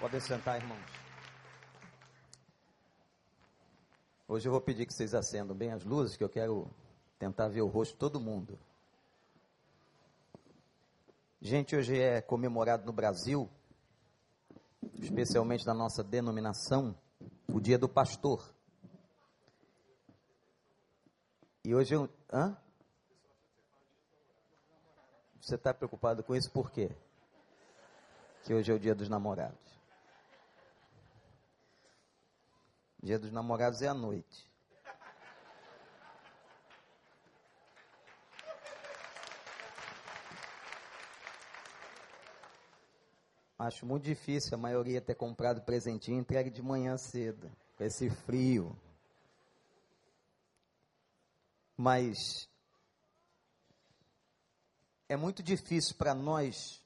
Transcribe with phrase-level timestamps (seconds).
[0.00, 0.78] Podem sentar, irmãos.
[4.28, 6.70] Hoje eu vou pedir que vocês acendam bem as luzes, que eu quero
[7.18, 8.56] tentar ver o rosto de todo mundo.
[11.40, 13.50] Gente, hoje é comemorado no Brasil,
[15.00, 16.96] especialmente na nossa denominação,
[17.48, 18.48] o Dia do Pastor.
[21.64, 22.08] E hoje eu.
[22.32, 22.56] Hã?
[25.40, 26.88] Você está preocupado com isso por quê?
[28.44, 29.67] Que hoje é o Dia dos Namorados.
[33.02, 34.48] Dia dos Namorados é à noite.
[43.58, 48.76] Acho muito difícil a maioria ter comprado presentinho entregue de manhã cedo, com esse frio.
[51.76, 52.48] Mas
[55.08, 56.82] é muito difícil para nós,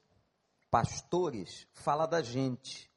[0.69, 2.92] pastores, falar da gente.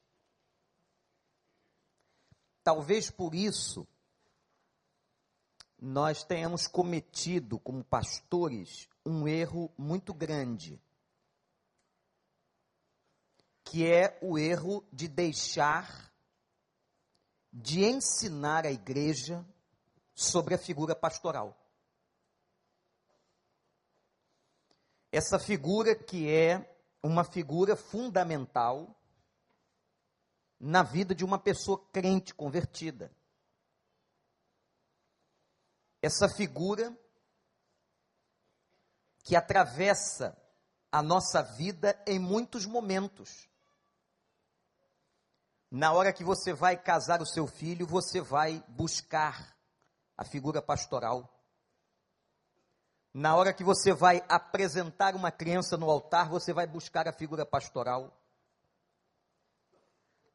[2.67, 3.87] Talvez por isso
[5.81, 10.83] nós tenhamos cometido, como pastores, um erro muito grande,
[13.63, 16.13] que é o erro de deixar
[17.53, 19.47] de ensinar a igreja
[20.13, 21.57] sobre a figura pastoral.
[25.13, 26.69] Essa figura que é
[27.01, 28.96] uma figura fundamental
[30.59, 33.11] na vida de uma pessoa crente convertida.
[36.03, 36.97] Essa figura
[39.25, 40.37] que atravessa
[40.91, 43.49] a nossa vida em muitos momentos.
[45.71, 49.57] Na hora que você vai casar o seu filho, você vai buscar
[50.17, 51.33] a figura pastoral.
[53.13, 57.45] Na hora que você vai apresentar uma criança no altar, você vai buscar a figura
[57.45, 58.17] pastoral.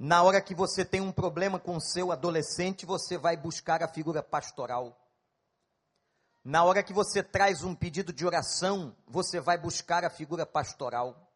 [0.04, 3.88] Na hora que você tem um problema com o seu adolescente, você vai buscar a
[3.88, 5.00] figura pastoral.
[6.44, 11.32] Na hora que você traz um pedido de oração, você vai buscar a figura pastoral.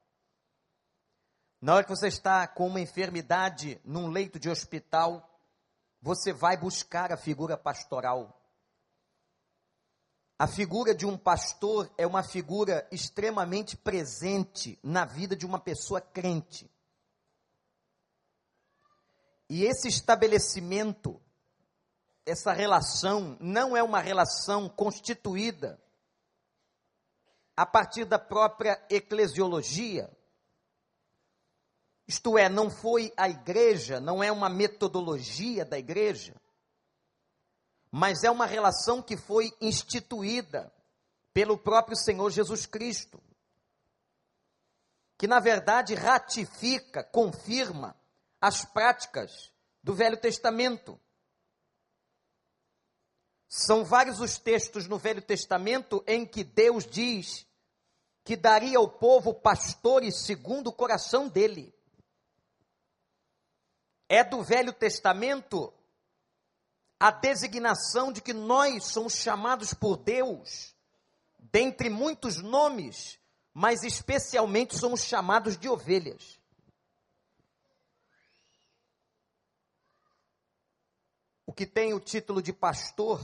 [1.61, 5.29] Na hora que você está com uma enfermidade num leito de hospital,
[6.01, 8.35] você vai buscar a figura pastoral.
[10.39, 16.01] A figura de um pastor é uma figura extremamente presente na vida de uma pessoa
[16.01, 16.67] crente.
[19.49, 21.21] E esse estabelecimento,
[22.25, 25.79] essa relação, não é uma relação constituída
[27.55, 30.09] a partir da própria eclesiologia.
[32.07, 36.35] Isto é, não foi a igreja, não é uma metodologia da igreja,
[37.91, 40.71] mas é uma relação que foi instituída
[41.33, 43.21] pelo próprio Senhor Jesus Cristo,
[45.17, 47.95] que na verdade ratifica, confirma
[48.45, 49.51] as práticas
[49.81, 51.01] do Velho Testamento.
[53.49, 57.47] São vários os textos no Velho Testamento em que Deus diz
[58.23, 61.73] que daria ao povo pastores segundo o coração dele.
[64.07, 65.73] É do Velho Testamento
[66.99, 70.75] a designação de que nós somos chamados por Deus,
[71.39, 73.19] dentre muitos nomes,
[73.51, 76.39] mas especialmente somos chamados de ovelhas.
[81.45, 83.23] O que tem o título de pastor,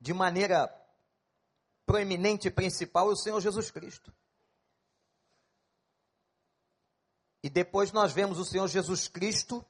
[0.00, 0.72] de maneira
[1.84, 4.12] proeminente e principal, é o Senhor Jesus Cristo.
[7.42, 9.64] E depois nós vemos o Senhor Jesus Cristo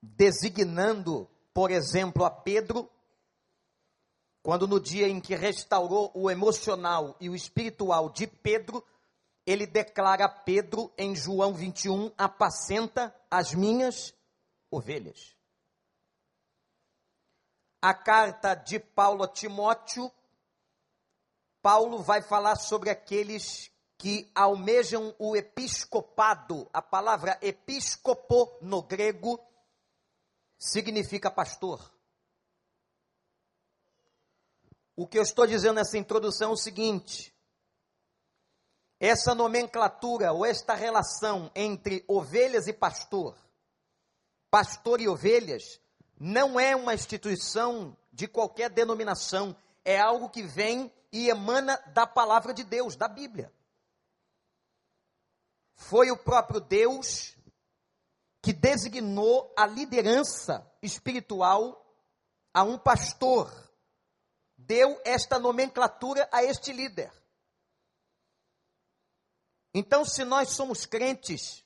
[0.00, 2.90] designando, por exemplo, a Pedro,
[4.42, 8.84] quando no dia em que restaurou o emocional e o espiritual de Pedro,
[9.44, 14.14] ele declara a Pedro em João 21: apacenta as minhas
[14.76, 15.34] ovelhas.
[17.80, 20.12] A carta de Paulo a Timóteo,
[21.62, 26.68] Paulo vai falar sobre aqueles que almejam o episcopado.
[26.72, 29.40] A palavra episcopo no grego
[30.58, 31.92] significa pastor.
[34.94, 37.34] O que eu estou dizendo nessa introdução é o seguinte:
[38.98, 43.45] essa nomenclatura ou esta relação entre ovelhas e pastor
[44.50, 45.80] pastor e ovelhas,
[46.18, 52.52] não é uma instituição de qualquer denominação, é algo que vem e emana da palavra
[52.54, 53.52] de Deus, da Bíblia.
[55.74, 57.36] Foi o próprio Deus
[58.42, 61.84] que designou a liderança espiritual
[62.54, 63.52] a um pastor,
[64.56, 67.12] deu esta nomenclatura a este líder.
[69.74, 71.65] Então, se nós somos crentes,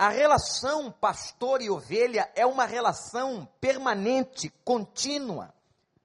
[0.00, 5.54] A relação pastor e ovelha é uma relação permanente, contínua,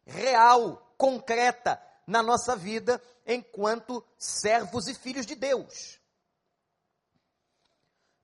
[0.05, 5.97] real, concreta na nossa vida enquanto servos e filhos de Deus.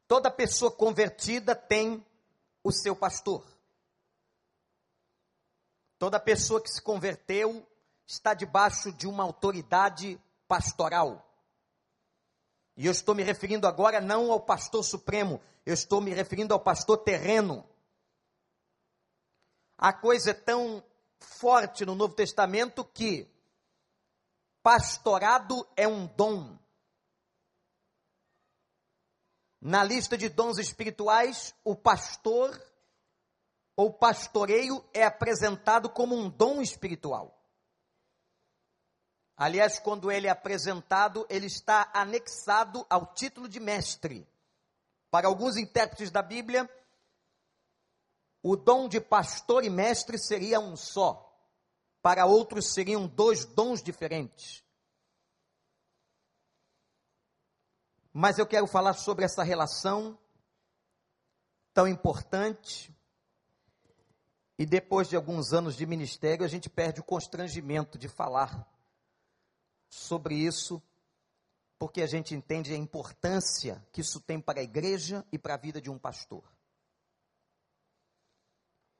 [0.10, 2.06] Toda pessoa convertida tem
[2.62, 3.42] o seu pastor.
[5.98, 7.66] Toda pessoa que se converteu
[8.06, 10.20] está debaixo de uma autoridade
[10.50, 11.31] pastoral.
[12.76, 16.60] E eu estou me referindo agora não ao pastor supremo, eu estou me referindo ao
[16.60, 17.68] pastor terreno.
[19.78, 20.84] A coisa é tão
[21.20, 23.28] forte no Novo Testamento que
[24.62, 26.58] pastorado é um dom.
[29.60, 32.60] Na lista de dons espirituais, o pastor
[33.76, 37.41] ou pastoreio é apresentado como um dom espiritual.
[39.42, 44.30] Aliás, quando ele é apresentado, ele está anexado ao título de mestre.
[45.10, 46.70] Para alguns intérpretes da Bíblia,
[48.44, 51.28] o dom de pastor e mestre seria um só.
[52.04, 54.64] Para outros seriam dois dons diferentes.
[58.14, 60.20] Mas eu quero falar sobre essa relação
[61.74, 62.96] tão importante.
[64.56, 68.71] E depois de alguns anos de ministério, a gente perde o constrangimento de falar
[69.92, 70.82] sobre isso,
[71.78, 75.58] porque a gente entende a importância que isso tem para a igreja e para a
[75.58, 76.44] vida de um pastor.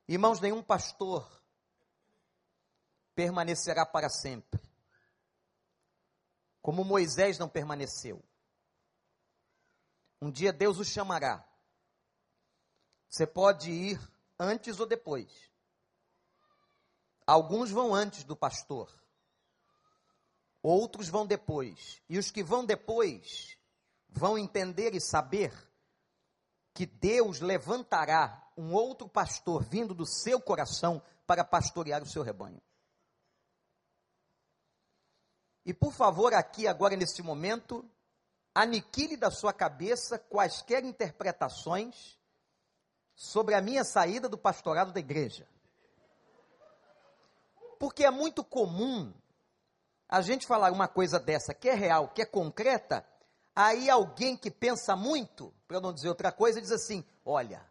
[0.06, 1.26] Irmãos, nenhum pastor
[3.14, 4.60] permanecerá para sempre.
[6.60, 8.22] Como Moisés não permaneceu.
[10.20, 11.48] Um dia Deus o chamará.
[13.08, 14.00] Você pode ir
[14.38, 15.50] antes ou depois.
[17.26, 19.01] Alguns vão antes do pastor
[20.62, 22.00] outros vão depois.
[22.08, 23.58] E os que vão depois
[24.08, 25.52] vão entender e saber
[26.74, 32.60] que Deus levantará um outro pastor vindo do seu coração para pastorear o seu rebanho.
[35.64, 37.88] E por favor, aqui agora nesse momento,
[38.54, 42.18] aniquile da sua cabeça quaisquer interpretações
[43.14, 45.48] sobre a minha saída do pastorado da igreja.
[47.78, 49.12] Porque é muito comum
[50.12, 53.02] a gente falar uma coisa dessa que é real, que é concreta,
[53.56, 57.66] aí alguém que pensa muito, para não dizer outra coisa, diz assim: olha,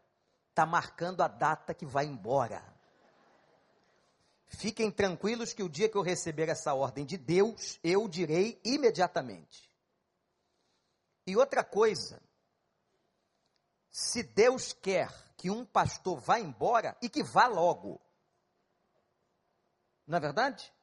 [0.50, 2.64] está marcando a data que vai embora.
[4.48, 9.70] Fiquem tranquilos que o dia que eu receber essa ordem de Deus, eu direi imediatamente.
[11.28, 12.20] E outra coisa,
[13.92, 18.02] se Deus quer que um pastor vá embora e que vá logo,
[20.08, 20.74] não é verdade?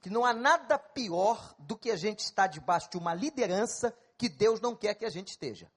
[0.00, 4.28] Que não há nada pior do que a gente estar debaixo de uma liderança que
[4.28, 5.70] Deus não quer que a gente esteja.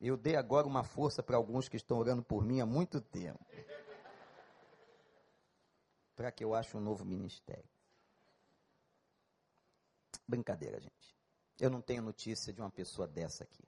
[0.00, 3.44] Eu dei agora uma força para alguns que estão orando por mim há muito tempo.
[6.16, 7.68] Para que eu ache um novo ministério.
[10.26, 11.18] Brincadeira, gente.
[11.58, 13.62] Eu não tenho notícia de uma pessoa dessa aqui.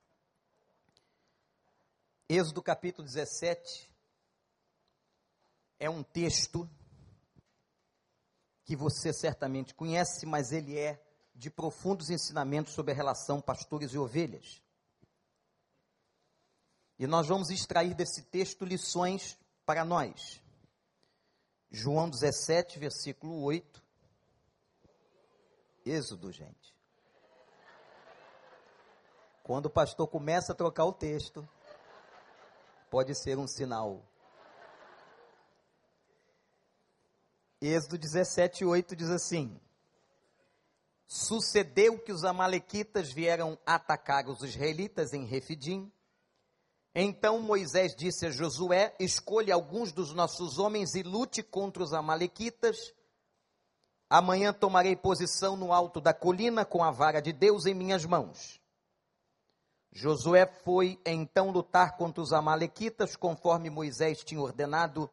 [2.28, 3.92] Êxodo capítulo 17
[5.78, 6.66] é um texto
[8.64, 11.02] que você certamente conhece, mas ele é
[11.34, 14.62] de profundos ensinamentos sobre a relação pastores e ovelhas.
[16.98, 20.40] E nós vamos extrair desse texto lições para nós.
[21.70, 23.82] João 17, versículo 8.
[25.84, 26.72] Êxodo, gente.
[29.42, 31.48] Quando o pastor começa a trocar o texto,
[32.88, 34.04] pode ser um sinal
[37.64, 39.56] Êxodo 17, 8 diz assim:
[41.06, 45.88] Sucedeu que os amalequitas vieram atacar os israelitas em Refidim.
[46.92, 52.92] Então Moisés disse a Josué: Escolha alguns dos nossos homens e lute contra os amalequitas.
[54.10, 58.60] Amanhã tomarei posição no alto da colina com a vara de Deus em minhas mãos.
[59.92, 65.08] Josué foi então lutar contra os amalequitas, conforme Moisés tinha ordenado.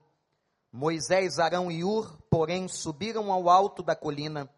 [0.72, 4.50] Moisés, Arão e Ur, porém, subiram ao alto da colina,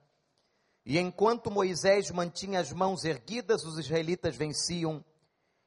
[0.85, 5.03] e enquanto Moisés mantinha as mãos erguidas, os israelitas venciam,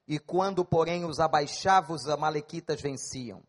[0.07, 3.43] e quando, porém, os abaixava, os amalequitas venciam.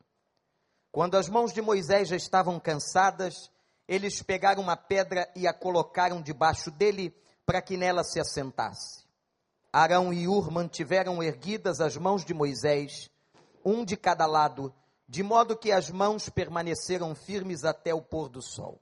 [0.91, 3.51] Quando as mãos de Moisés já estavam cansadas,
[3.87, 7.13] eles pegaram uma pedra e a colocaram debaixo dele,
[7.45, 9.03] para que nela se assentasse.
[9.71, 13.09] Arão e Ur mantiveram erguidas as mãos de Moisés,
[13.63, 14.73] um de cada lado,
[15.07, 18.81] de modo que as mãos permaneceram firmes até o pôr do sol.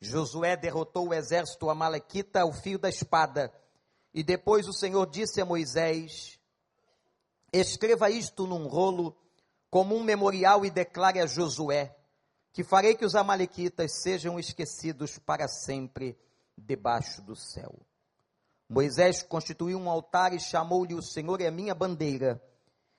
[0.00, 3.52] Josué derrotou o exército amalequita ao fio da espada,
[4.12, 6.38] e depois o Senhor disse a Moisés:
[7.52, 9.16] escreva isto num rolo
[9.70, 11.94] como um memorial e declare a Josué
[12.52, 16.18] que farei que os amalequitas sejam esquecidos para sempre
[16.56, 17.74] debaixo do céu.
[18.68, 22.42] Moisés constituiu um altar e chamou-lhe o Senhor é minha bandeira,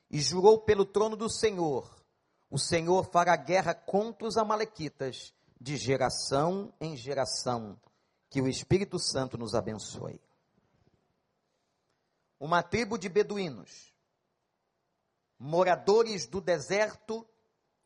[0.09, 2.03] e jurou pelo trono do Senhor:
[2.49, 7.79] o Senhor fará guerra contra os amalequitas de geração em geração.
[8.29, 10.21] Que o Espírito Santo nos abençoe.
[12.39, 13.91] Uma tribo de beduínos,
[15.37, 17.27] moradores do deserto,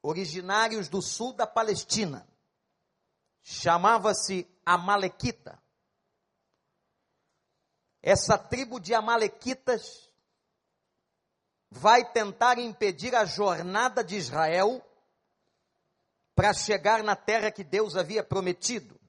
[0.02, 2.28] originários do sul da Palestina,
[3.42, 5.62] chamava-se Amalequita.
[8.02, 10.13] Essa tribo de Amalequitas
[11.74, 14.82] vai tentar impedir a jornada de Israel
[16.36, 19.00] para chegar na terra que Deus havia prometido.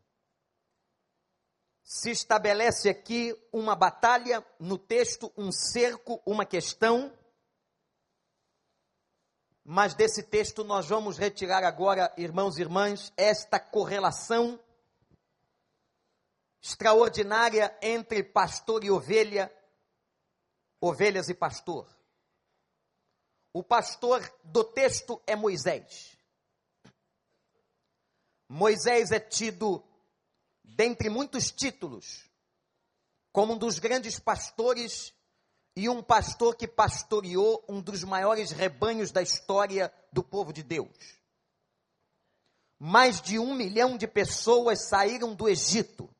[1.82, 7.12] Se estabelece aqui uma batalha, no texto, um cerco, uma questão.
[9.62, 14.58] Mas desse texto nós vamos retirar agora, irmãos e irmãs, esta correlação
[16.62, 19.54] extraordinária entre pastor e ovelha,
[20.80, 21.93] ovelhas e pastor.
[23.56, 26.18] O pastor do texto é Moisés.
[28.48, 29.80] Moisés é tido,
[30.64, 32.28] dentre muitos títulos,
[33.32, 35.14] como um dos grandes pastores
[35.76, 41.20] e um pastor que pastoreou um dos maiores rebanhos da história do povo de Deus.
[42.76, 46.10] Mais de um milhão de pessoas saíram do Egito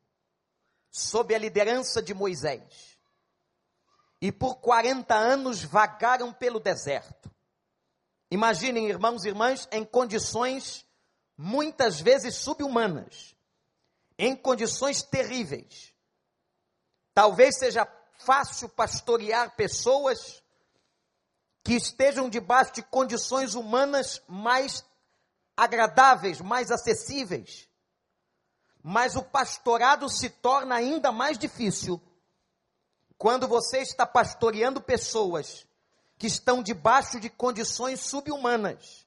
[0.89, 2.94] sob a liderança de Moisés.
[4.25, 7.31] E por 40 anos vagaram pelo deserto.
[8.31, 10.83] Imaginem, irmãos e irmãs, em condições
[11.37, 13.35] muitas vezes subhumanas,
[14.17, 15.93] em condições terríveis.
[17.13, 20.41] Talvez seja fácil pastorear pessoas
[21.63, 24.83] que estejam debaixo de condições humanas mais
[25.55, 27.69] agradáveis, mais acessíveis
[28.87, 31.99] mas o pastorado se torna ainda mais difícil
[33.17, 35.65] quando você está pastoreando pessoas
[36.17, 39.05] que estão debaixo de condições subhumanas,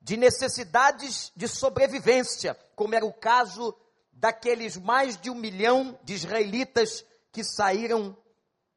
[0.00, 3.76] de necessidades de sobrevivência, como era o caso
[4.12, 8.16] daqueles mais de um milhão de israelitas que saíram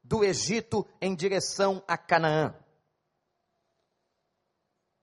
[0.02, 2.54] do Egito em direção a Canaã.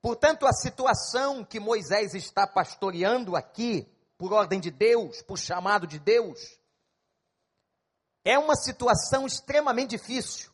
[0.00, 5.98] Portanto, a situação que Moisés está pastoreando aqui por ordem de Deus, por chamado de
[5.98, 6.57] Deus,
[8.28, 10.52] é uma situação extremamente difícil.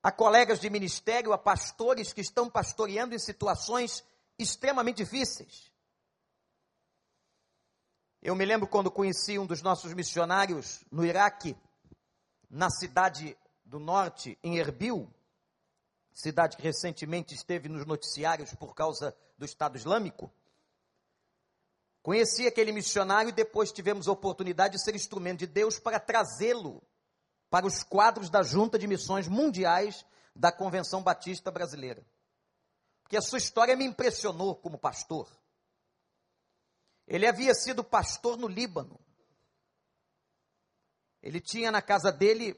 [0.00, 4.04] Há colegas de ministério, há pastores que estão pastoreando em situações
[4.38, 5.72] extremamente difíceis.
[8.22, 11.56] Eu me lembro quando conheci um dos nossos missionários no Iraque,
[12.48, 15.12] na cidade do norte, em Erbil,
[16.12, 20.32] cidade que recentemente esteve nos noticiários por causa do Estado Islâmico.
[22.02, 26.82] Conheci aquele missionário e depois tivemos a oportunidade de ser instrumento de Deus para trazê-lo
[27.50, 32.06] para os quadros da Junta de Missões Mundiais da Convenção Batista Brasileira.
[33.02, 35.28] Porque a sua história me impressionou como pastor.
[37.06, 38.98] Ele havia sido pastor no Líbano.
[41.20, 42.56] Ele tinha na casa dele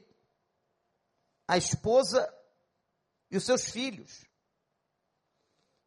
[1.47, 2.31] a esposa
[3.31, 4.23] e os seus filhos.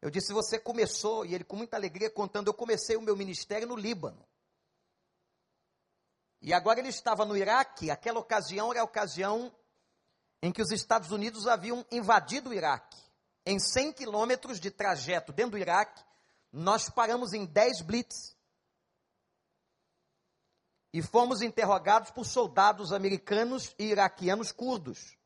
[0.01, 3.67] Eu disse: Você começou, e ele com muita alegria contando: Eu comecei o meu ministério
[3.67, 4.25] no Líbano.
[6.41, 7.89] E agora ele estava no Iraque.
[7.89, 9.53] Aquela ocasião era a ocasião
[10.41, 12.97] em que os Estados Unidos haviam invadido o Iraque.
[13.45, 16.03] Em 100 quilômetros de trajeto dentro do Iraque,
[16.51, 18.35] nós paramos em 10 blitz.
[20.93, 25.17] E fomos interrogados por soldados americanos e iraquianos curdos.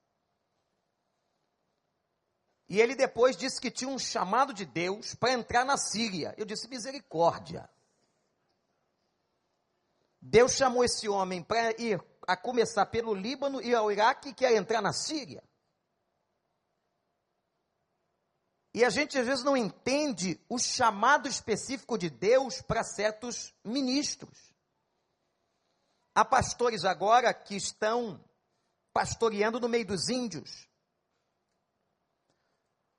[2.72, 6.34] E ele depois disse que tinha um chamado de Deus para entrar na Síria.
[6.38, 7.70] Eu disse: misericórdia.
[10.22, 14.56] Deus chamou esse homem para ir a começar pelo Líbano e ao Iraque e quer
[14.56, 15.44] entrar na Síria.
[18.74, 24.56] E a gente às vezes não entende o chamado específico de Deus para certos ministros.
[26.16, 28.24] Há pastores agora que estão
[28.94, 30.71] pastoreando no meio dos índios.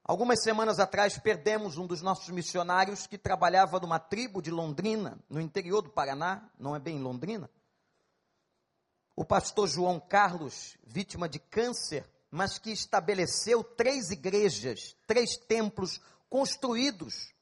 [0.05, 5.41] Algumas semanas atrás perdemos um dos nossos missionários que trabalhava numa tribo de Londrina, no
[5.41, 7.49] interior do Paraná, não é bem Londrina.
[9.15, 17.33] O pastor João Carlos, vítima de câncer, mas que estabeleceu três igrejas, três templos construídos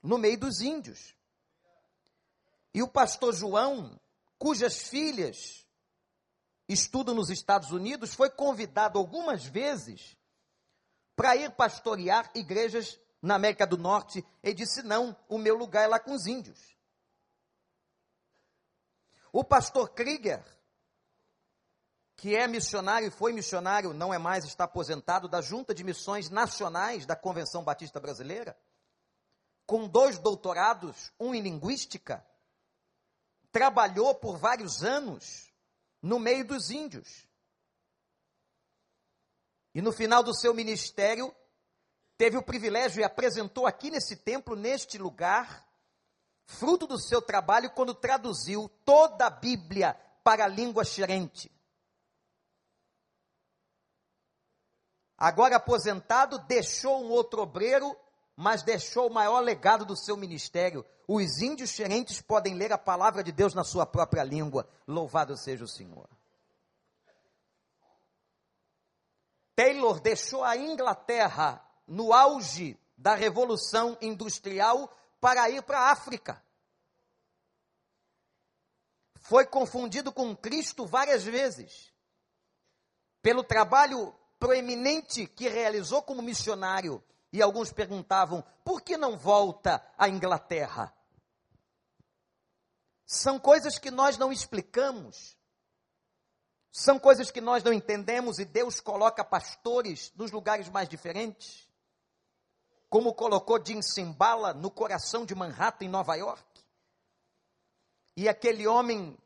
[0.00, 1.16] no meio dos índios.
[2.72, 3.98] E o pastor João,
[4.38, 5.66] cujas filhas
[6.68, 10.16] estuda nos Estados Unidos, foi convidado algumas vezes
[11.16, 14.24] para ir pastorear igrejas na América do Norte.
[14.42, 16.76] Ele disse: Não, o meu lugar é lá com os índios.
[19.32, 20.44] O pastor Krieger,
[22.16, 26.30] que é missionário e foi missionário, não é mais, está aposentado, da Junta de Missões
[26.30, 28.56] Nacionais da Convenção Batista Brasileira,
[29.66, 32.24] com dois doutorados, um em linguística,
[33.50, 35.52] trabalhou por vários anos
[36.00, 37.25] no meio dos índios.
[39.76, 41.30] E no final do seu ministério,
[42.16, 45.68] teve o privilégio e apresentou aqui nesse templo, neste lugar,
[46.46, 49.92] fruto do seu trabalho, quando traduziu toda a Bíblia
[50.24, 51.52] para a língua xerente.
[55.14, 57.94] Agora aposentado, deixou um outro obreiro,
[58.34, 60.86] mas deixou o maior legado do seu ministério.
[61.06, 64.66] Os índios xerentes podem ler a palavra de Deus na sua própria língua.
[64.88, 66.08] Louvado seja o Senhor.
[69.56, 76.44] Taylor deixou a Inglaterra no auge da Revolução Industrial para ir para a África.
[79.14, 81.92] Foi confundido com Cristo várias vezes,
[83.22, 87.02] pelo trabalho proeminente que realizou como missionário.
[87.32, 90.94] E alguns perguntavam: por que não volta à Inglaterra?
[93.04, 95.36] São coisas que nós não explicamos,
[96.78, 101.66] são coisas que nós não entendemos, e Deus coloca pastores nos lugares mais diferentes
[102.88, 106.44] como colocou Jim Simbala no coração de Manhattan, em Nova York.
[108.16, 109.16] E aquele homem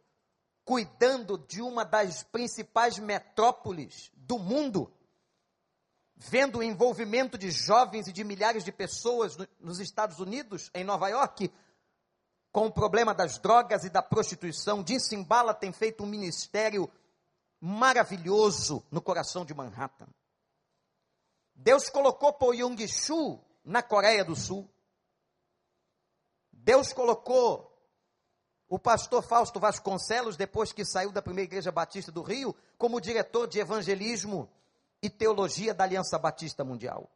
[0.65, 4.93] cuidando de uma das principais metrópoles do mundo,
[6.17, 10.85] vendo o envolvimento de jovens e de milhares de pessoas no, nos Estados Unidos, em
[10.85, 11.53] Nova York,
[12.53, 14.85] com o problema das drogas e da prostituição.
[14.87, 16.91] Jim Simbala tem feito um ministério
[17.61, 20.09] maravilhoso no coração de Manhattan.
[21.55, 22.35] Deus colocou
[22.89, 24.69] Shu na Coreia do Sul.
[26.51, 27.71] Deus colocou
[28.67, 33.47] o pastor Fausto Vasconcelos, depois que saiu da primeira igreja batista do Rio, como diretor
[33.47, 34.51] de evangelismo
[35.03, 37.11] e teologia da Aliança Batista Mundial.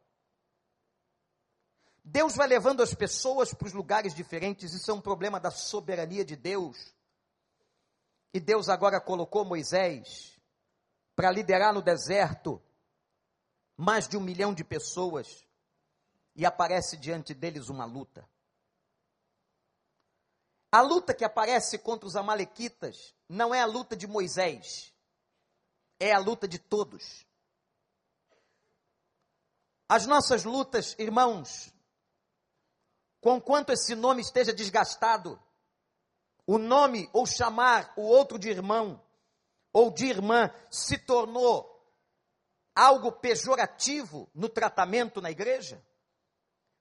[2.03, 6.23] Deus vai levando as pessoas para os lugares diferentes, isso é um problema da soberania
[6.23, 6.93] de Deus.
[8.31, 10.34] E Deus agora colocou Moisés
[11.15, 12.61] para liderar no deserto
[13.77, 15.45] mais de um milhão de pessoas
[16.35, 18.27] e aparece diante deles uma luta.
[20.71, 24.93] A luta que aparece contra os Amalequitas não é a luta de Moisés,
[25.99, 27.25] é a luta de todos.
[29.87, 31.73] As nossas lutas, irmãos,
[33.21, 35.41] com quanto esse nome esteja desgastado,
[36.45, 39.04] o nome ou chamar o outro de irmão
[39.75, 41.69] ou de irmã se tornou
[42.73, 45.83] algo pejorativo no tratamento na igreja,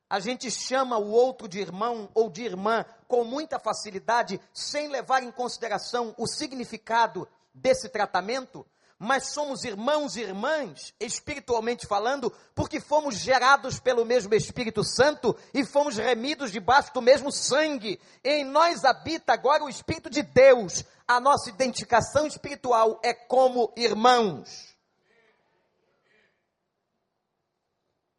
[0.09, 5.25] a gente chama o outro de irmão ou de irmã com muita facilidade, sem levar
[5.25, 8.65] em consideração o significado desse tratamento,
[8.97, 15.65] mas somos irmãos e irmãs, espiritualmente falando, porque fomos gerados pelo mesmo Espírito Santo e
[15.65, 18.01] fomos remidos debaixo do mesmo sangue.
[18.23, 20.85] Em nós habita agora o Espírito de Deus.
[21.07, 24.75] A nossa identificação espiritual é como irmãos.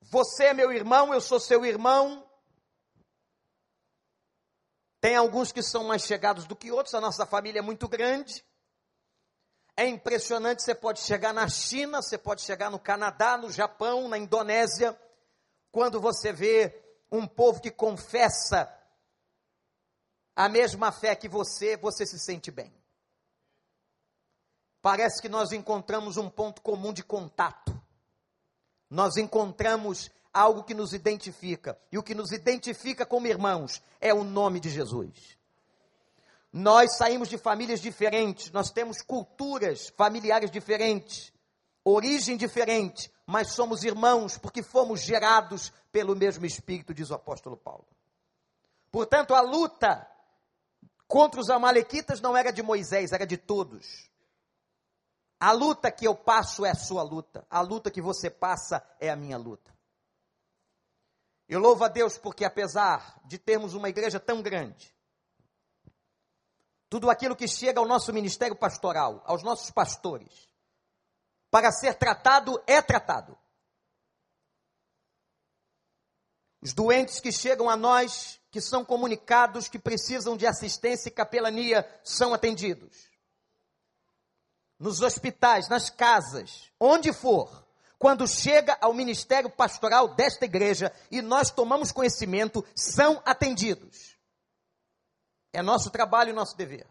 [0.02, 2.26] Você é meu irmão, eu sou seu irmão.
[5.02, 8.46] Tem alguns que são mais chegados do que outros, a nossa família é muito grande.
[9.78, 14.18] É impressionante, você pode chegar na China, você pode chegar no Canadá, no Japão, na
[14.18, 14.98] Indonésia,
[15.72, 18.72] quando você vê um povo que confessa
[20.36, 22.74] a mesma fé que você, você se sente bem.
[24.82, 27.76] Parece que nós encontramos um ponto comum de contato
[28.90, 31.78] nós encontramos algo que nos identifica.
[31.92, 35.38] E o que nos identifica como irmãos é o nome de Jesus.
[36.52, 41.34] Nós saímos de famílias diferentes, nós temos culturas familiares diferentes,
[41.84, 47.86] origem diferente, mas somos irmãos porque fomos gerados pelo mesmo Espírito, diz o apóstolo Paulo.
[48.90, 50.08] Portanto, a luta
[51.08, 54.10] contra os Amalequitas não era de Moisés, era de todos.
[55.40, 57.46] A luta que eu passo é a sua luta.
[57.50, 59.76] A luta que você passa é a minha luta.
[61.48, 64.96] Eu louvo a Deus porque, apesar de termos uma igreja tão grande,
[66.90, 70.50] tudo aquilo que chega ao nosso ministério pastoral, aos nossos pastores,
[71.52, 73.38] para ser tratado, é tratado.
[76.62, 81.86] Os doentes que chegam a nós, que são comunicados, que precisam de assistência e capelania,
[82.06, 83.12] são atendidos.
[84.80, 87.68] nos hospitais, nas casas, onde for,
[88.00, 94.18] quando chega ao ministério pastoral desta igreja e nós tomamos conhecimento, são atendidos.
[95.52, 96.88] É nosso trabalho e nosso dever.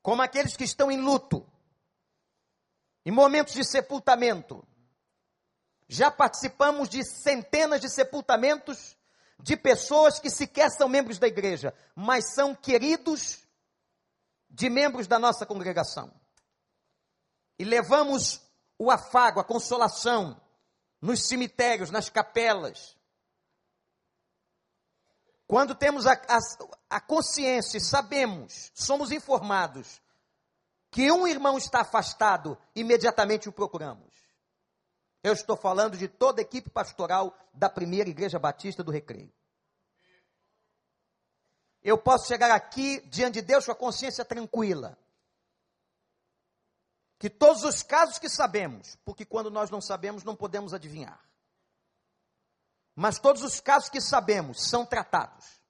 [0.00, 1.46] Como aqueles que estão em luto,
[3.04, 4.66] em momentos de sepultamento.
[5.86, 8.96] Já participamos de centenas de sepultamentos
[9.42, 13.42] de pessoas que sequer são membros da igreja, mas são queridos
[14.48, 16.14] de membros da nossa congregação.
[17.58, 18.40] E levamos
[18.78, 20.40] o afago, a consolação
[21.00, 22.96] nos cemitérios, nas capelas.
[25.48, 26.38] Quando temos a, a,
[26.88, 30.00] a consciência e sabemos, somos informados
[30.88, 34.11] que um irmão está afastado, imediatamente o procuramos.
[35.22, 39.32] Eu estou falando de toda a equipe pastoral da primeira Igreja Batista do Recreio.
[41.82, 44.98] Eu posso chegar aqui diante de Deus com a consciência tranquila.
[47.18, 51.20] Que todos os casos que sabemos, porque quando nós não sabemos, não podemos adivinhar.
[52.94, 55.60] Mas todos os casos que sabemos são tratados.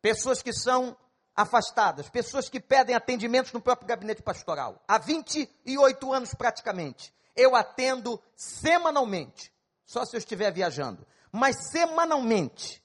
[0.00, 0.96] Pessoas que são
[1.34, 4.82] afastadas, pessoas que pedem atendimentos no próprio gabinete pastoral.
[4.86, 9.52] Há 28 anos praticamente eu atendo semanalmente,
[9.86, 12.84] só se eu estiver viajando, mas semanalmente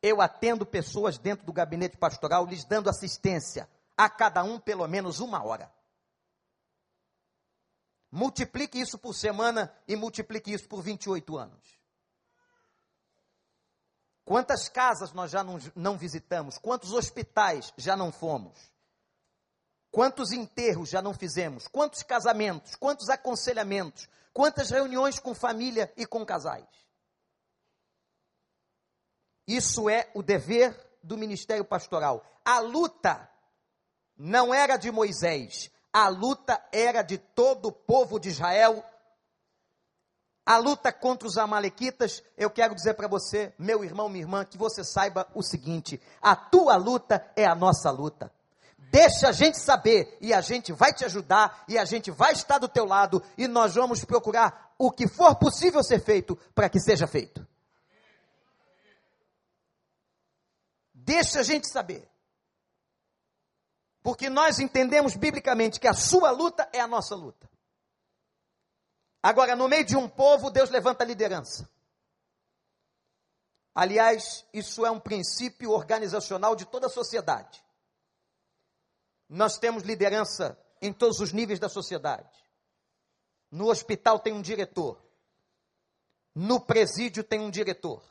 [0.00, 5.20] eu atendo pessoas dentro do gabinete pastoral, lhes dando assistência, a cada um pelo menos
[5.20, 5.72] uma hora.
[8.10, 11.80] Multiplique isso por semana e multiplique isso por 28 anos.
[14.24, 16.56] Quantas casas nós já não, não visitamos?
[16.56, 18.72] Quantos hospitais já não fomos?
[19.92, 21.68] Quantos enterros já não fizemos?
[21.68, 22.74] Quantos casamentos?
[22.74, 24.08] Quantos aconselhamentos?
[24.32, 26.66] Quantas reuniões com família e com casais?
[29.46, 32.24] Isso é o dever do ministério pastoral.
[32.42, 33.28] A luta
[34.16, 38.82] não era de Moisés, a luta era de todo o povo de Israel.
[40.46, 44.56] A luta contra os amalequitas, eu quero dizer para você, meu irmão, minha irmã, que
[44.56, 48.32] você saiba o seguinte: a tua luta é a nossa luta.
[48.92, 52.58] Deixa a gente saber e a gente vai te ajudar e a gente vai estar
[52.58, 56.78] do teu lado e nós vamos procurar o que for possível ser feito para que
[56.78, 57.48] seja feito.
[60.92, 62.06] Deixa a gente saber.
[64.02, 67.48] Porque nós entendemos biblicamente que a sua luta é a nossa luta.
[69.22, 71.66] Agora, no meio de um povo, Deus levanta a liderança.
[73.74, 77.64] Aliás, isso é um princípio organizacional de toda a sociedade.
[79.32, 82.28] Nós temos liderança em todos os níveis da sociedade.
[83.50, 85.02] No hospital tem um diretor.
[86.34, 88.04] No presídio tem um diretor.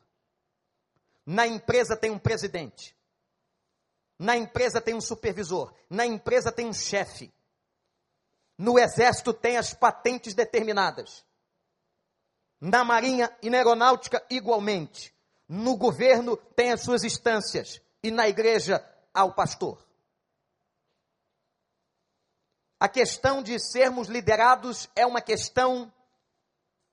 [1.24, 2.98] Na empresa tem um presidente.
[4.18, 5.72] Na empresa tem um supervisor.
[5.88, 7.32] Na empresa tem um chefe.
[8.58, 11.24] No exército tem as patentes determinadas.
[12.60, 15.14] Na marinha e na aeronáutica, igualmente.
[15.48, 17.80] No governo tem as suas instâncias.
[18.02, 19.91] E na igreja, há o pastor.
[22.82, 25.94] A questão de sermos liderados é uma questão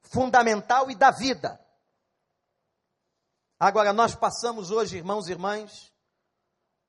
[0.03, 1.59] fundamental e da vida.
[3.59, 5.91] Agora, nós passamos hoje, irmãos e irmãs,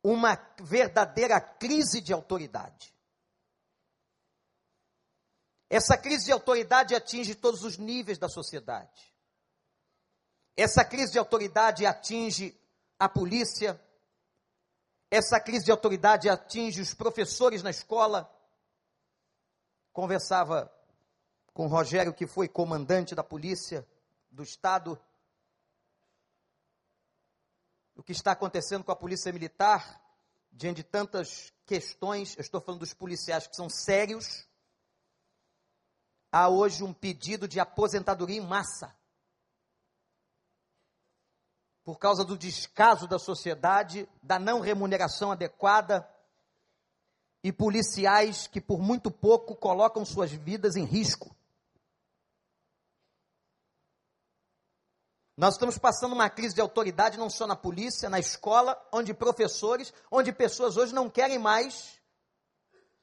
[0.03, 2.93] uma verdadeira crise de autoridade.
[5.69, 9.15] Essa crise de autoridade atinge todos os níveis da sociedade.
[10.57, 12.53] Essa crise de autoridade atinge
[12.99, 13.81] a polícia.
[15.09, 18.29] Essa crise de autoridade atinge os professores na escola
[19.99, 20.73] conversava
[21.53, 23.85] com Rogério, que foi comandante da polícia
[24.31, 24.97] do Estado,
[27.97, 30.01] o que está acontecendo com a polícia militar,
[30.53, 34.47] diante de tantas questões, eu estou falando dos policiais que são sérios,
[36.31, 38.95] há hoje um pedido de aposentadoria em massa.
[41.83, 46.09] Por causa do descaso da sociedade, da não remuneração adequada,
[47.43, 51.35] e policiais que por muito pouco colocam suas vidas em risco.
[55.37, 59.93] Nós estamos passando uma crise de autoridade não só na polícia, na escola, onde professores,
[60.11, 61.97] onde pessoas hoje não querem mais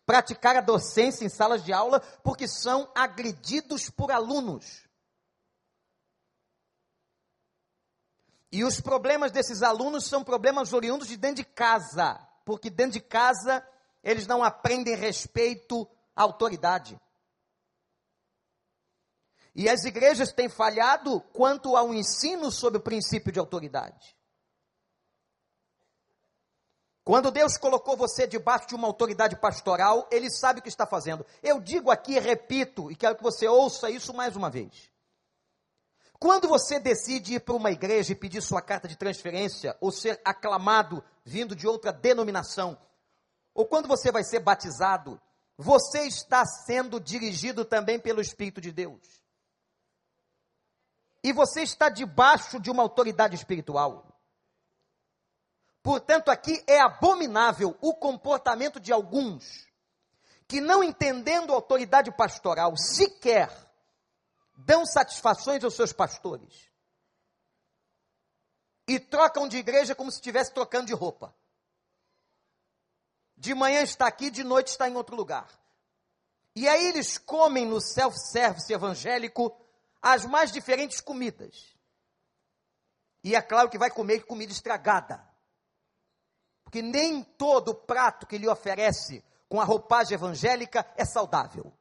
[0.05, 4.87] praticar a docência em salas de aula porque são agredidos por alunos.
[8.53, 13.01] E os problemas desses alunos são problemas oriundos de dentro de casa, porque dentro de
[13.01, 13.67] casa
[14.07, 16.97] eles não aprendem respeito à autoridade.
[19.53, 24.17] E as igrejas têm falhado quanto ao ensino sobre o princípio de autoridade.
[27.03, 31.27] Quando Deus colocou você debaixo de uma autoridade pastoral, Ele sabe o que está fazendo.
[31.43, 34.89] Eu digo aqui, repito, e quero que você ouça isso mais uma vez.
[36.17, 40.21] Quando você decide ir para uma igreja e pedir sua carta de transferência, ou ser
[40.25, 42.79] aclamado vindo de outra denominação,
[43.57, 45.21] ou quando você vai ser batizado,
[45.57, 49.01] você está sendo dirigido também pelo Espírito de Deus.
[51.25, 54.07] E você está debaixo de uma autoridade espiritual.
[55.83, 59.67] Portanto, aqui é abominável o comportamento de alguns
[60.47, 63.51] que, não entendendo a autoridade pastoral, sequer
[64.55, 66.71] dão satisfações aos seus pastores
[68.87, 71.35] e trocam de igreja como se estivesse trocando de roupa.
[73.37, 75.49] De manhã está aqui, de noite está em outro lugar.
[76.55, 79.55] E aí eles comem no self-service evangélico
[80.01, 81.77] as mais diferentes comidas.
[83.23, 85.23] E é claro que vai comer comida estragada.
[86.65, 91.73] Porque nem todo prato que lhe oferece com a roupagem evangélica é saudável.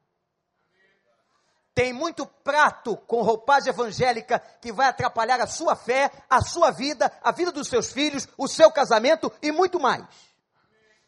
[1.74, 7.12] Tem muito prato com roupagem evangélica que vai atrapalhar a sua fé, a sua vida,
[7.22, 10.06] a vida dos seus filhos, o seu casamento e muito mais.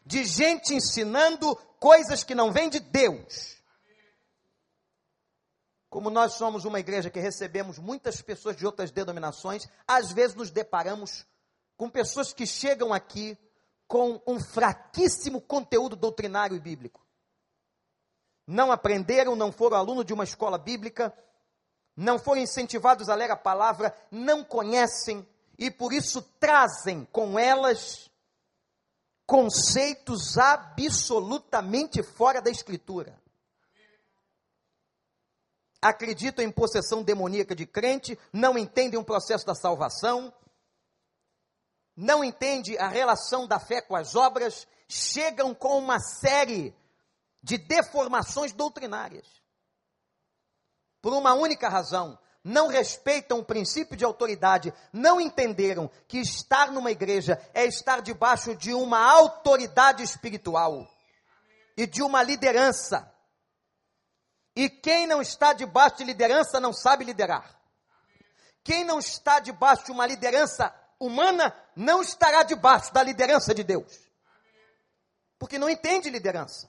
[0.08, 3.58] De gente ensinando coisas que não vêm de Deus.
[5.90, 10.50] Como nós somos uma igreja que recebemos muitas pessoas de outras denominações, às vezes nos
[10.50, 11.26] deparamos
[11.76, 13.36] com pessoas que chegam aqui
[13.86, 17.06] com um fraquíssimo conteúdo doutrinário e bíblico.
[18.46, 21.14] Não aprenderam, não foram alunos de uma escola bíblica,
[21.94, 28.10] não foram incentivados a ler a palavra, não conhecem e por isso trazem com elas
[29.28, 33.20] conceitos absolutamente fora da Escritura.
[35.82, 40.32] Acreditam em possessão demoníaca de crente, não entendem o processo da salvação,
[41.94, 46.74] não entende a relação da fé com as obras, chegam com uma série
[47.42, 49.26] de deformações doutrinárias.
[51.02, 56.90] Por uma única razão, não respeitam o princípio de autoridade, não entenderam que estar numa
[56.90, 60.88] igreja é estar debaixo de uma autoridade espiritual
[61.76, 63.12] e de uma liderança.
[64.56, 67.54] E quem não está debaixo de liderança não sabe liderar.
[68.64, 74.00] Quem não está debaixo de uma liderança humana não estará debaixo da liderança de Deus.
[75.38, 76.68] Porque não entende liderança.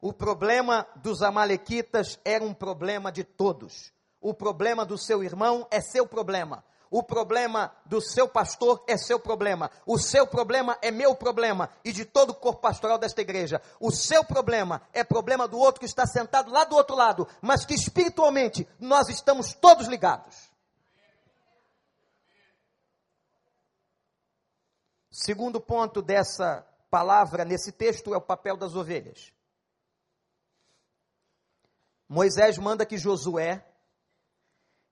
[0.00, 3.92] O problema dos Amalequitas era um problema de todos.
[4.20, 6.64] O problema do seu irmão é seu problema.
[6.90, 9.70] O problema do seu pastor é seu problema.
[9.84, 13.60] O seu problema é meu problema e de todo o corpo pastoral desta igreja.
[13.78, 17.66] O seu problema é problema do outro que está sentado lá do outro lado, mas
[17.66, 20.48] que espiritualmente nós estamos todos ligados.
[25.10, 29.32] Segundo ponto dessa palavra nesse texto é o papel das ovelhas.
[32.08, 33.64] Moisés manda que Josué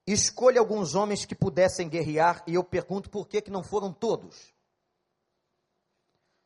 [0.05, 4.53] escolha alguns homens que pudessem guerrear, e eu pergunto por que, que não foram todos.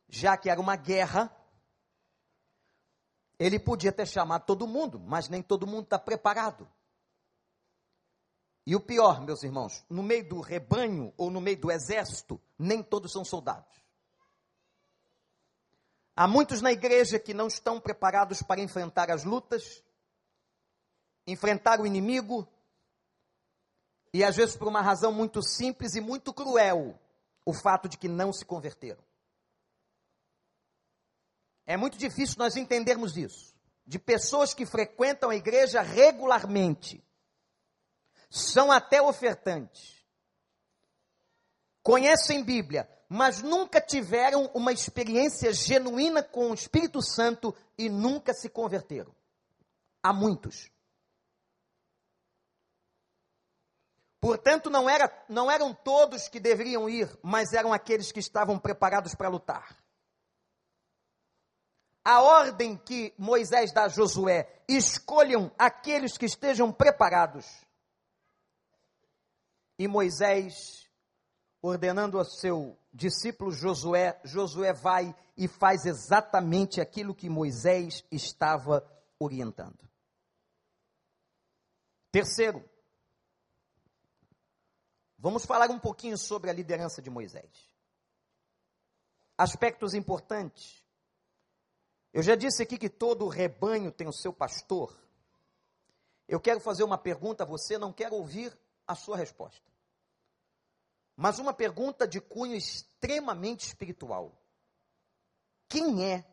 [0.08, 1.34] Já que era uma guerra,
[3.38, 6.68] ele podia ter chamado todo mundo, mas nem todo mundo está preparado.
[8.64, 12.82] E o pior, meus irmãos, no meio do rebanho ou no meio do exército, nem
[12.82, 13.82] todos são soldados.
[16.14, 19.82] Há muitos na igreja que não estão preparados para enfrentar as lutas,
[21.26, 22.46] enfrentar o inimigo,
[24.12, 26.98] e às vezes por uma razão muito simples e muito cruel,
[27.44, 29.02] o fato de que não se converteram.
[31.66, 33.54] É muito difícil nós entendermos isso.
[33.86, 37.02] De pessoas que frequentam a igreja regularmente,
[38.30, 40.02] são até ofertantes,
[41.82, 48.48] conhecem Bíblia, mas nunca tiveram uma experiência genuína com o Espírito Santo e nunca se
[48.48, 49.14] converteram.
[50.02, 50.71] Há muitos.
[54.22, 59.16] Portanto, não, era, não eram todos que deveriam ir, mas eram aqueles que estavam preparados
[59.16, 59.76] para lutar.
[62.04, 67.44] A ordem que Moisés dá a Josué: escolham aqueles que estejam preparados
[69.76, 70.88] e Moisés,
[71.60, 79.90] ordenando a seu discípulo Josué, Josué vai e faz exatamente aquilo que Moisés estava orientando.
[82.12, 82.64] Terceiro,
[85.22, 87.70] vamos falar um pouquinho sobre a liderança de Moisés.
[89.38, 90.84] Aspectos importantes.
[92.12, 95.00] Eu já disse aqui que todo rebanho tem o seu pastor.
[96.26, 98.52] Eu quero fazer uma pergunta a você, não quero ouvir
[98.84, 99.70] a sua resposta.
[101.16, 104.36] Mas uma pergunta de cunho extremamente espiritual.
[105.68, 106.24] Quem é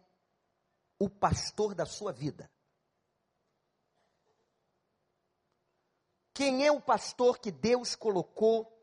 [0.97, 2.49] o pastor da sua vida?
[6.33, 8.78] Quem é o pastor que Deus colocou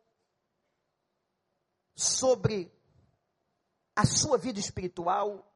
[1.97, 2.71] sobre
[3.97, 5.51] a sua vida espiritual?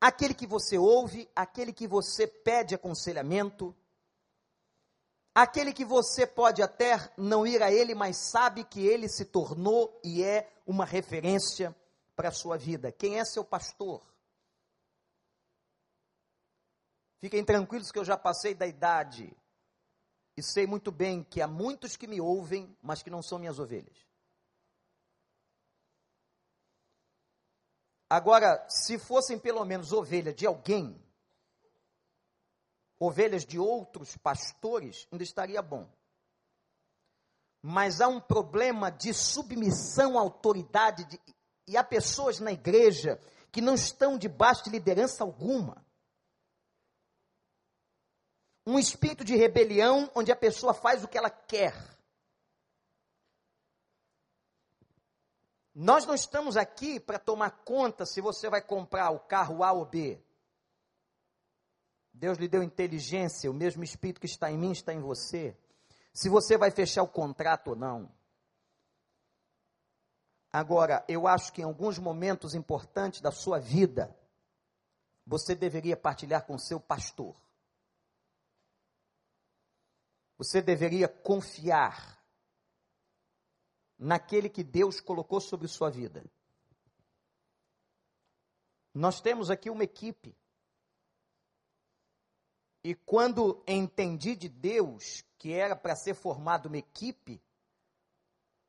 [0.00, 3.76] Aquele que você ouve, aquele que você pede aconselhamento,
[5.32, 10.00] aquele que você pode até não ir a ele, mas sabe que ele se tornou
[10.02, 11.76] e é uma referência
[12.16, 12.90] para a sua vida.
[12.90, 14.02] Quem é seu pastor?
[17.20, 19.32] Fiquem tranquilos que eu já passei da idade
[20.36, 23.60] e sei muito bem que há muitos que me ouvem, mas que não são minhas
[23.60, 24.11] ovelhas.
[28.12, 31.02] Agora, se fossem pelo menos ovelha de alguém,
[33.00, 35.90] ovelhas de outros pastores, ainda estaria bom.
[37.62, 41.18] Mas há um problema de submissão à autoridade, de,
[41.66, 43.18] e há pessoas na igreja
[43.50, 45.82] que não estão debaixo de liderança alguma
[48.66, 51.74] um espírito de rebelião onde a pessoa faz o que ela quer.
[55.74, 59.86] Nós não estamos aqui para tomar conta se você vai comprar o carro A ou
[59.86, 60.22] B.
[62.12, 65.56] Deus lhe deu inteligência, o mesmo espírito que está em mim está em você.
[66.12, 68.12] Se você vai fechar o contrato ou não.
[70.52, 74.14] Agora, eu acho que em alguns momentos importantes da sua vida,
[75.26, 77.34] você deveria partilhar com seu pastor.
[80.36, 82.21] Você deveria confiar
[84.02, 86.24] naquele que Deus colocou sobre sua vida.
[88.92, 90.36] Nós temos aqui uma equipe.
[92.82, 97.40] E quando entendi de Deus que era para ser formada uma equipe,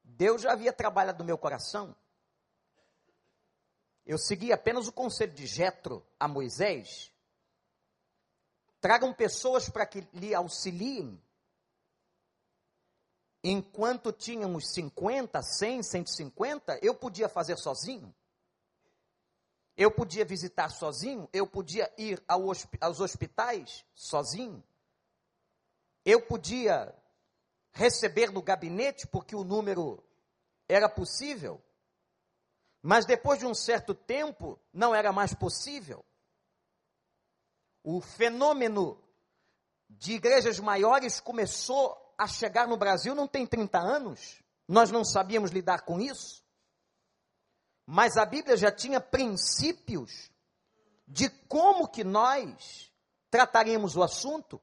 [0.04, 1.96] Deus já havia trabalhado no meu coração.
[4.06, 7.12] Eu segui apenas o conselho de Jetro a Moisés.
[8.80, 11.20] Tragam pessoas para que lhe auxiliem
[13.44, 18.14] enquanto tínhamos 50, 100, 150, eu podia fazer sozinho.
[19.76, 22.44] Eu podia visitar sozinho, eu podia ir ao,
[22.80, 24.64] aos hospitais sozinho.
[26.06, 26.94] Eu podia
[27.72, 30.02] receber no gabinete porque o número
[30.70, 31.62] era possível.
[32.82, 36.06] Mas depois de um certo tempo, não era mais possível.
[37.84, 39.02] O fenômeno
[39.90, 45.52] de igrejas maiores começou a chegar no Brasil não tem 30 anos, nós não sabíamos
[45.52, 46.44] lidar com isso.
[47.86, 50.32] Mas a Bíblia já tinha princípios
[51.08, 52.92] de como que nós
[53.30, 54.62] trataríamos o assunto.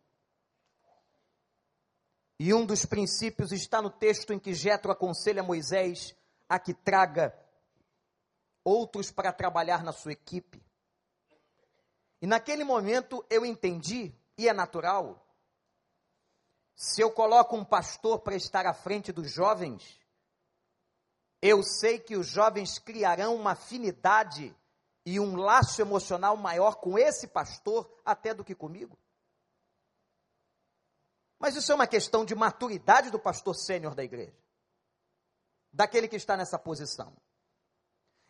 [2.38, 6.14] E um dos princípios está no texto em que Jetro aconselha Moisés
[6.48, 7.38] a que traga
[8.64, 10.64] outros para trabalhar na sua equipe.
[12.22, 15.26] E naquele momento eu entendi, e é natural,
[16.80, 20.00] se eu coloco um pastor para estar à frente dos jovens,
[21.42, 24.56] eu sei que os jovens criarão uma afinidade
[25.04, 28.98] e um laço emocional maior com esse pastor até do que comigo.
[31.38, 34.42] Mas isso é uma questão de maturidade do pastor sênior da igreja,
[35.70, 37.14] daquele que está nessa posição.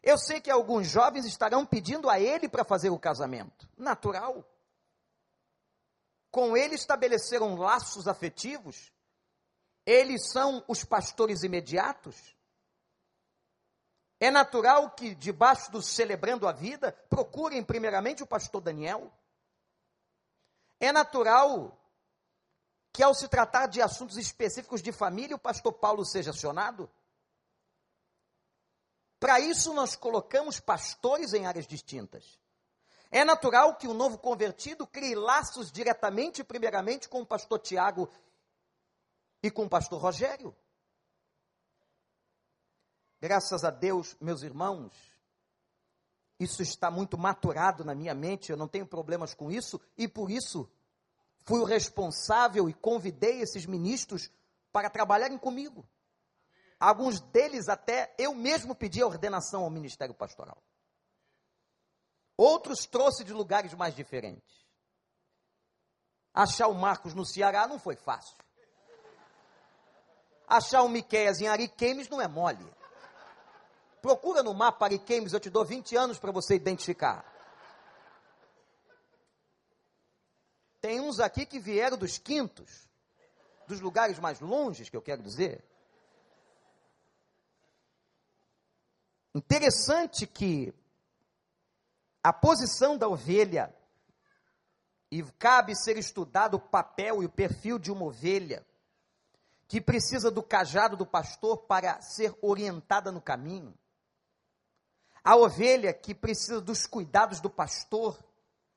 [0.03, 4.45] Eu sei que alguns jovens estarão pedindo a ele para fazer o casamento, natural
[6.31, 8.93] com ele estabeleceram laços afetivos,
[9.85, 12.37] eles são os pastores imediatos.
[14.21, 19.13] É natural que, debaixo do Celebrando a Vida, procurem primeiramente o pastor Daniel.
[20.79, 21.77] É natural
[22.93, 26.91] que, ao se tratar de assuntos específicos de família, o pastor Paulo seja acionado.
[29.19, 32.40] Para isso, nós colocamos pastores em áreas distintas.
[33.11, 38.09] É natural que o novo convertido crie laços diretamente, primeiramente, com o pastor Tiago
[39.43, 40.55] e com o pastor Rogério.
[43.21, 44.93] Graças a Deus, meus irmãos,
[46.39, 50.31] isso está muito maturado na minha mente, eu não tenho problemas com isso, e por
[50.31, 50.71] isso
[51.45, 54.31] fui o responsável e convidei esses ministros
[54.73, 55.87] para trabalharem comigo.
[56.79, 60.63] Alguns deles até eu mesmo pedi a ordenação ao ministério pastoral.
[62.43, 64.65] Outros trouxe de lugares mais diferentes.
[66.33, 68.35] Achar o Marcos no Ceará não foi fácil.
[70.49, 72.65] Achar o Miqueias em Ariquemes não é mole.
[74.01, 77.23] Procura no mapa Ariquemes, eu te dou 20 anos para você identificar.
[80.81, 82.89] Tem uns aqui que vieram dos quintos,
[83.69, 85.63] dos lugares mais longes, que eu quero dizer.
[89.35, 90.73] Interessante que
[92.23, 93.75] a posição da ovelha,
[95.11, 98.65] e cabe ser estudado o papel e o perfil de uma ovelha,
[99.67, 103.77] que precisa do cajado do pastor para ser orientada no caminho.
[105.23, 108.19] A ovelha que precisa dos cuidados do pastor,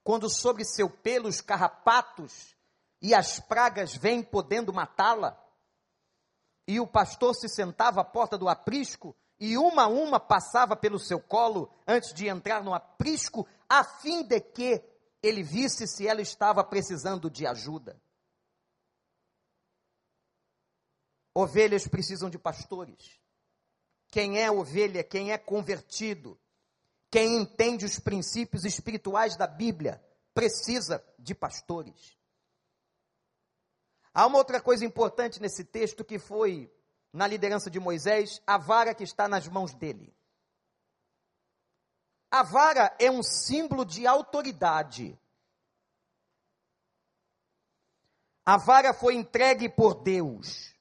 [0.03, 2.55] quando sobre seu pelo os carrapatos
[3.01, 5.39] e as pragas vêm podendo matá-la.
[6.67, 9.15] E o pastor se sentava à porta do aprisco
[9.45, 14.23] e uma a uma passava pelo seu colo antes de entrar no aprisco, a fim
[14.23, 14.81] de que
[15.21, 18.01] ele visse se ela estava precisando de ajuda.
[21.35, 23.19] Ovelhas precisam de pastores.
[24.07, 26.39] Quem é ovelha, quem é convertido,
[27.11, 30.01] quem entende os princípios espirituais da Bíblia,
[30.33, 32.17] precisa de pastores.
[34.13, 36.71] Há uma outra coisa importante nesse texto que foi
[37.13, 40.11] na liderança de Moisés, a vara que está nas mãos dele.
[42.31, 45.17] A vara é um símbolo de autoridade.
[48.43, 50.73] A vara foi entregue por Deus.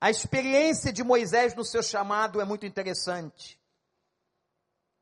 [0.00, 3.58] A experiência de Moisés no seu chamado é muito interessante.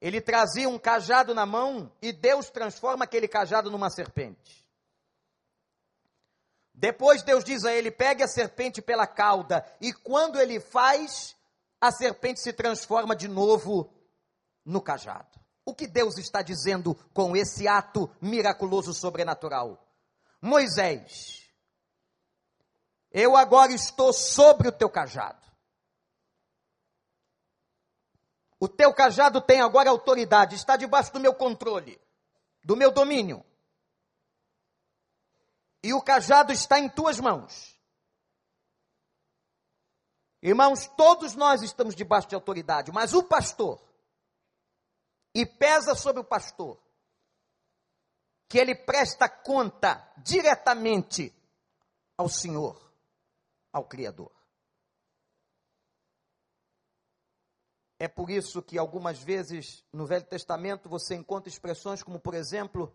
[0.00, 4.63] Ele trazia um cajado na mão e Deus transforma aquele cajado numa serpente.
[6.74, 11.36] Depois Deus diz a ele: pegue a serpente pela cauda, e quando ele faz,
[11.80, 13.92] a serpente se transforma de novo
[14.64, 15.38] no cajado.
[15.64, 19.86] O que Deus está dizendo com esse ato miraculoso sobrenatural?
[20.42, 21.48] Moisés,
[23.10, 25.42] eu agora estou sobre o teu cajado.
[28.58, 32.00] O teu cajado tem agora autoridade, está debaixo do meu controle,
[32.64, 33.44] do meu domínio
[35.84, 37.78] e o cajado está em tuas mãos.
[40.40, 43.78] Irmãos, todos nós estamos debaixo de autoridade, mas o pastor,
[45.34, 46.80] e pesa sobre o pastor,
[48.48, 51.34] que ele presta conta diretamente
[52.16, 52.80] ao Senhor,
[53.70, 54.32] ao Criador.
[57.98, 62.94] É por isso que algumas vezes no Velho Testamento você encontra expressões como, por exemplo,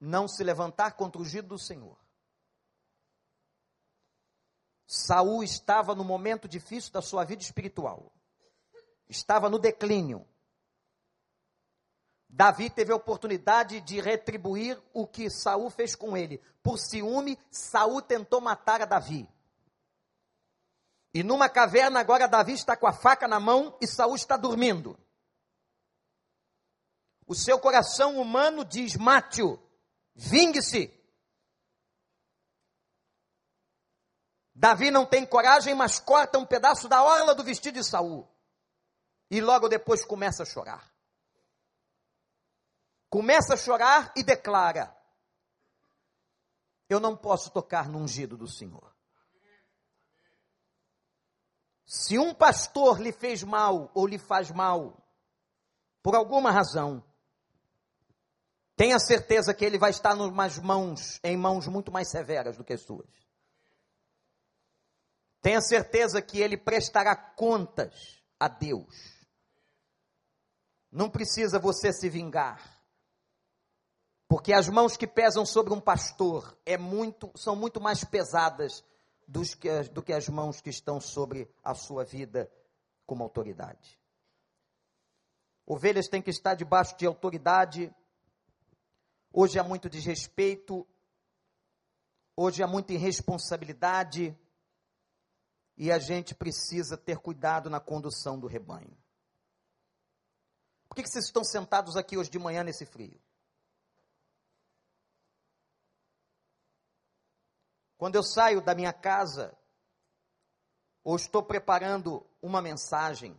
[0.00, 1.98] não se levantar contra o ungido do Senhor.
[4.86, 8.10] Saul estava no momento difícil da sua vida espiritual.
[9.08, 10.26] Estava no declínio.
[12.28, 16.38] Davi teve a oportunidade de retribuir o que Saul fez com ele.
[16.62, 19.28] Por ciúme, Saul tentou matar a Davi.
[21.12, 24.98] E numa caverna agora Davi está com a faca na mão e Saul está dormindo.
[27.26, 29.58] O seu coração humano diz: mate-o.
[30.18, 30.92] Vingue-se.
[34.52, 38.28] Davi não tem coragem, mas corta um pedaço da orla do vestido de Saul.
[39.30, 40.92] E logo depois começa a chorar.
[43.08, 44.92] Começa a chorar e declara:
[46.88, 48.92] Eu não posso tocar no ungido do Senhor.
[51.86, 55.00] Se um pastor lhe fez mal ou lhe faz mal,
[56.02, 57.07] por alguma razão,
[58.78, 62.74] Tenha certeza que ele vai estar nas mãos, em mãos muito mais severas do que
[62.74, 63.10] as suas.
[65.42, 68.94] Tenha certeza que ele prestará contas a Deus.
[70.92, 72.80] Não precisa você se vingar.
[74.28, 78.84] Porque as mãos que pesam sobre um pastor é muito, são muito mais pesadas
[79.60, 82.48] que, do que as mãos que estão sobre a sua vida
[83.04, 83.98] como autoridade.
[85.66, 87.92] Ovelhas têm que estar debaixo de autoridade
[89.32, 90.86] Hoje há muito desrespeito,
[92.34, 94.36] hoje há muita irresponsabilidade
[95.76, 98.96] e a gente precisa ter cuidado na condução do rebanho.
[100.88, 103.20] Por que, que vocês estão sentados aqui hoje de manhã nesse frio?
[107.98, 109.56] Quando eu saio da minha casa,
[111.04, 113.38] ou estou preparando uma mensagem,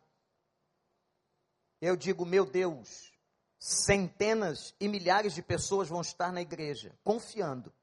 [1.82, 3.12] eu digo, meu Deus,
[3.60, 7.74] centenas e milhares de pessoas vão estar na igreja, confiando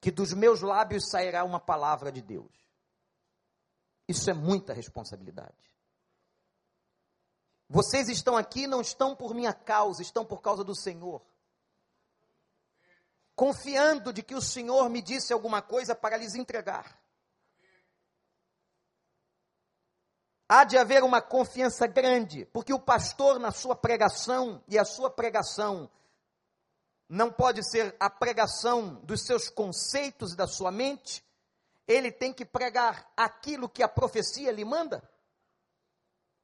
[0.00, 2.50] que dos meus lábios sairá uma palavra de Deus.
[4.08, 5.54] Isso é muita responsabilidade.
[7.68, 11.22] Vocês estão aqui, não estão por minha causa, estão por causa do Senhor.
[13.36, 16.99] Confiando de que o Senhor me disse alguma coisa para lhes entregar.
[20.50, 25.08] Há de haver uma confiança grande, porque o pastor, na sua pregação, e a sua
[25.08, 25.88] pregação
[27.08, 31.24] não pode ser a pregação dos seus conceitos e da sua mente,
[31.86, 35.08] ele tem que pregar aquilo que a profecia lhe manda.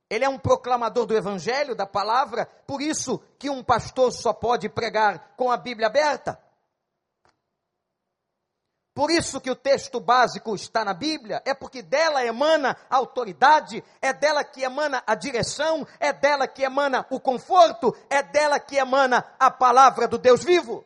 [0.09, 4.69] Ele é um proclamador do evangelho, da palavra, por isso que um pastor só pode
[4.69, 6.41] pregar com a Bíblia aberta.
[8.97, 13.84] Por isso que o texto básico está na Bíblia, é porque dela emana a autoridade,
[14.01, 18.74] é dela que emana a direção, é dela que emana o conforto, é dela que
[18.74, 20.82] emana a palavra do Deus vivo.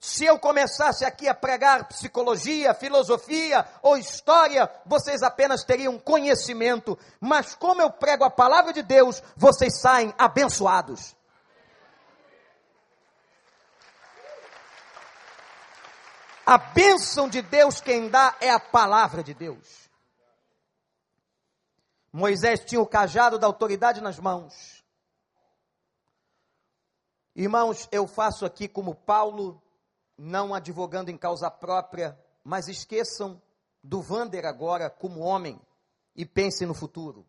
[0.00, 7.54] Se eu começasse aqui a pregar psicologia, filosofia ou história, vocês apenas teriam conhecimento, mas
[7.54, 11.14] como eu prego a palavra de Deus, vocês saem abençoados.
[16.46, 19.90] A bênção de Deus quem dá é a palavra de Deus.
[22.12, 24.84] Moisés tinha o cajado da autoridade nas mãos.
[27.34, 29.60] Irmãos, eu faço aqui como Paulo,
[30.16, 33.42] não advogando em causa própria, mas esqueçam
[33.82, 35.60] do Vander agora como homem
[36.14, 37.26] e pensem no futuro.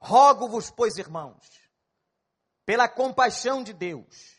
[0.00, 1.48] Rogo-vos, pois, irmãos,
[2.66, 4.36] pela compaixão de Deus,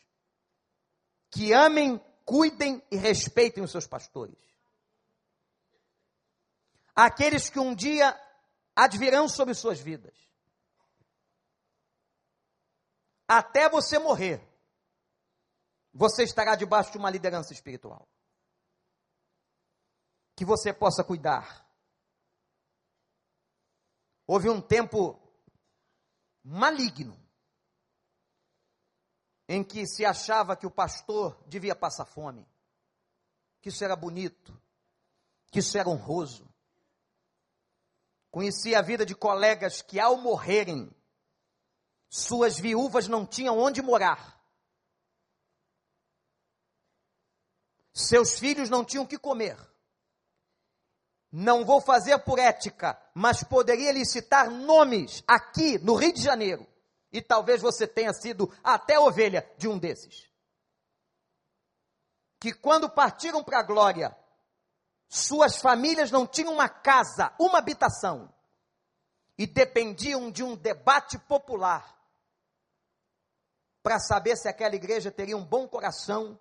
[1.30, 4.36] que amem cuidem e respeitem os seus pastores.
[6.94, 8.18] Aqueles que um dia
[8.74, 10.14] advirão sobre suas vidas.
[13.28, 14.46] Até você morrer,
[15.92, 18.08] você estará debaixo de uma liderança espiritual.
[20.34, 21.66] Que você possa cuidar.
[24.26, 25.20] Houve um tempo
[26.42, 27.25] maligno
[29.48, 32.46] em que se achava que o pastor devia passar fome,
[33.60, 34.60] que isso era bonito,
[35.50, 36.48] que isso era honroso.
[38.30, 40.90] Conheci a vida de colegas que, ao morrerem,
[42.08, 44.36] suas viúvas não tinham onde morar.
[47.92, 49.56] Seus filhos não tinham o que comer.
[51.32, 56.66] Não vou fazer por ética, mas poderia lhe citar nomes aqui no Rio de Janeiro
[57.16, 60.30] e talvez você tenha sido até ovelha de um desses.
[62.38, 64.14] Que quando partiram para a glória,
[65.08, 68.30] suas famílias não tinham uma casa, uma habitação,
[69.38, 71.96] e dependiam de um debate popular
[73.82, 76.38] para saber se aquela igreja teria um bom coração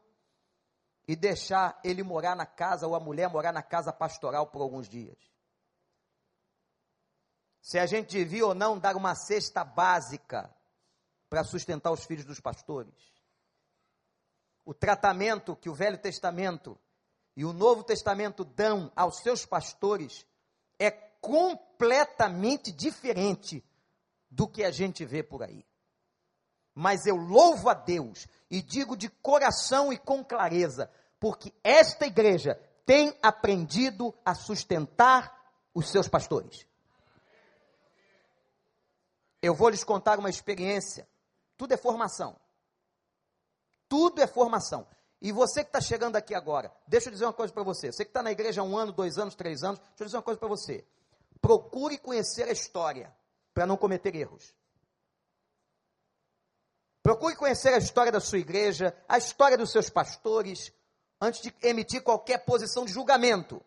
[1.07, 4.89] e deixar ele morar na casa ou a mulher morar na casa pastoral por alguns
[4.89, 5.17] dias.
[7.61, 10.53] Se a gente devia ou não dar uma cesta básica
[11.29, 12.93] para sustentar os filhos dos pastores.
[14.63, 16.79] O tratamento que o Velho Testamento
[17.35, 20.25] e o Novo Testamento dão aos seus pastores
[20.79, 23.63] é completamente diferente
[24.29, 25.65] do que a gente vê por aí.
[26.73, 32.59] Mas eu louvo a Deus e digo de coração e com clareza, porque esta igreja
[32.85, 35.33] tem aprendido a sustentar
[35.73, 36.65] os seus pastores.
[39.41, 41.07] Eu vou lhes contar uma experiência
[41.57, 42.35] tudo é formação.
[43.87, 44.87] Tudo é formação.
[45.21, 47.91] E você que está chegando aqui agora, deixa eu dizer uma coisa para você.
[47.91, 50.17] Você que está na igreja há um ano, dois anos, três anos, deixa eu dizer
[50.17, 50.85] uma coisa para você.
[51.41, 53.15] Procure conhecer a história
[53.53, 54.53] para não cometer erros.
[57.01, 60.73] Procure conhecer a história da sua igreja, a história dos seus pastores,
[61.21, 63.63] antes de emitir qualquer posição de julgamento.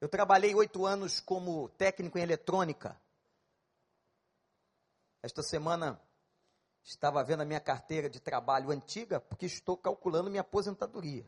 [0.00, 2.98] Eu trabalhei oito anos como técnico em eletrônica.
[5.22, 6.00] Esta semana
[6.82, 11.26] estava vendo a minha carteira de trabalho antiga, porque estou calculando minha aposentadoria.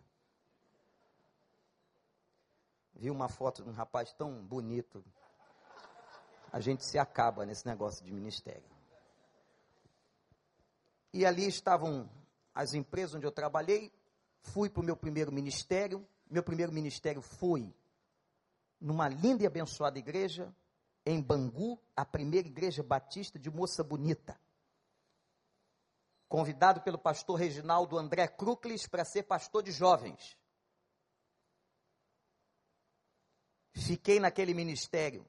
[2.95, 5.05] Vi uma foto de um rapaz tão bonito.
[6.51, 8.71] A gente se acaba nesse negócio de ministério.
[11.13, 12.09] E ali estavam
[12.55, 13.93] as empresas onde eu trabalhei.
[14.41, 16.07] Fui para o meu primeiro ministério.
[16.31, 17.75] Meu primeiro ministério foi
[18.83, 20.53] numa linda e abençoada igreja
[21.07, 24.39] em Bangu, a primeira igreja batista de Moça Bonita.
[26.29, 30.37] Convidado pelo pastor Reginaldo André Cruclis para ser pastor de jovens.
[33.73, 35.25] Fiquei naquele ministério.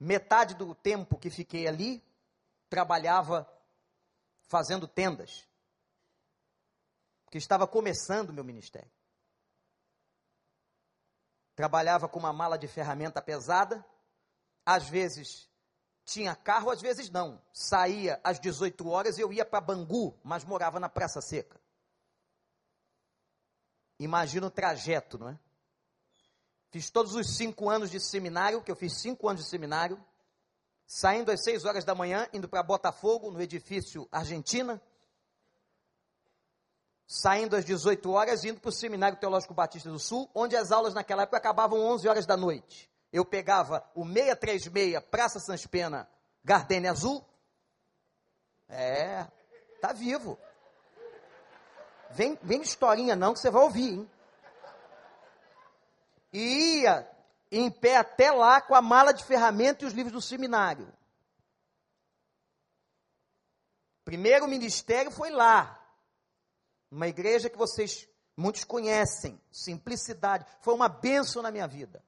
[0.00, 2.02] Metade do tempo que fiquei ali,
[2.68, 3.46] trabalhava
[4.48, 5.46] fazendo tendas.
[7.30, 8.90] Que estava começando o meu ministério
[11.54, 13.84] trabalhava com uma mala de ferramenta pesada,
[14.64, 15.50] às vezes
[16.04, 17.40] tinha carro, às vezes não.
[17.52, 21.60] Saía às 18 horas e eu ia para Bangu, mas morava na Praça Seca.
[23.98, 25.38] Imagina o trajeto, não é?
[26.70, 30.02] Fiz todos os cinco anos de seminário, que eu fiz cinco anos de seminário,
[30.86, 34.80] saindo às seis horas da manhã, indo para Botafogo, no edifício Argentina.
[37.12, 40.94] Saindo às 18 horas, indo para o Seminário Teológico Batista do Sul, onde as aulas
[40.94, 42.90] naquela época acabavam 11 horas da noite.
[43.12, 46.08] Eu pegava o 636 Praça Sans Pena,
[46.42, 47.22] Gardenia Azul.
[48.66, 49.26] É,
[49.78, 50.38] tá vivo.
[52.12, 54.10] Vem, vem historinha não que você vai ouvir, hein?
[56.32, 57.06] E ia
[57.50, 60.90] em pé até lá com a mala de ferramenta e os livros do seminário.
[64.02, 65.81] Primeiro ministério foi lá.
[66.92, 70.44] Uma igreja que vocês muitos conhecem, simplicidade.
[70.60, 72.04] Foi uma bênção na minha vida.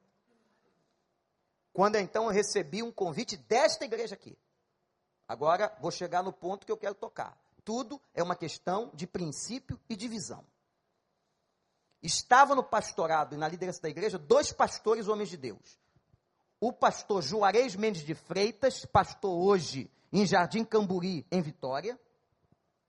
[1.73, 4.37] Quando então eu recebi um convite desta igreja aqui.
[5.27, 7.35] Agora vou chegar no ponto que eu quero tocar.
[7.63, 10.45] Tudo é uma questão de princípio e de visão.
[12.03, 15.79] Estava no pastorado e na liderança da igreja dois pastores homens de Deus.
[16.59, 21.99] O pastor Juarez Mendes de Freitas, pastor hoje em Jardim Camburi, em Vitória.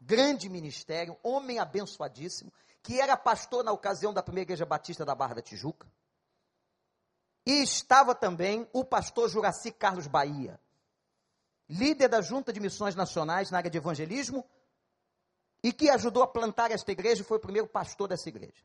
[0.00, 5.34] Grande ministério, homem abençoadíssimo, que era pastor na ocasião da primeira igreja batista da Barra
[5.34, 5.90] da Tijuca.
[7.44, 10.60] E estava também o pastor Juraci Carlos Bahia,
[11.68, 14.44] líder da Junta de Missões Nacionais na área de evangelismo,
[15.62, 18.64] e que ajudou a plantar esta igreja e foi o primeiro pastor dessa igreja.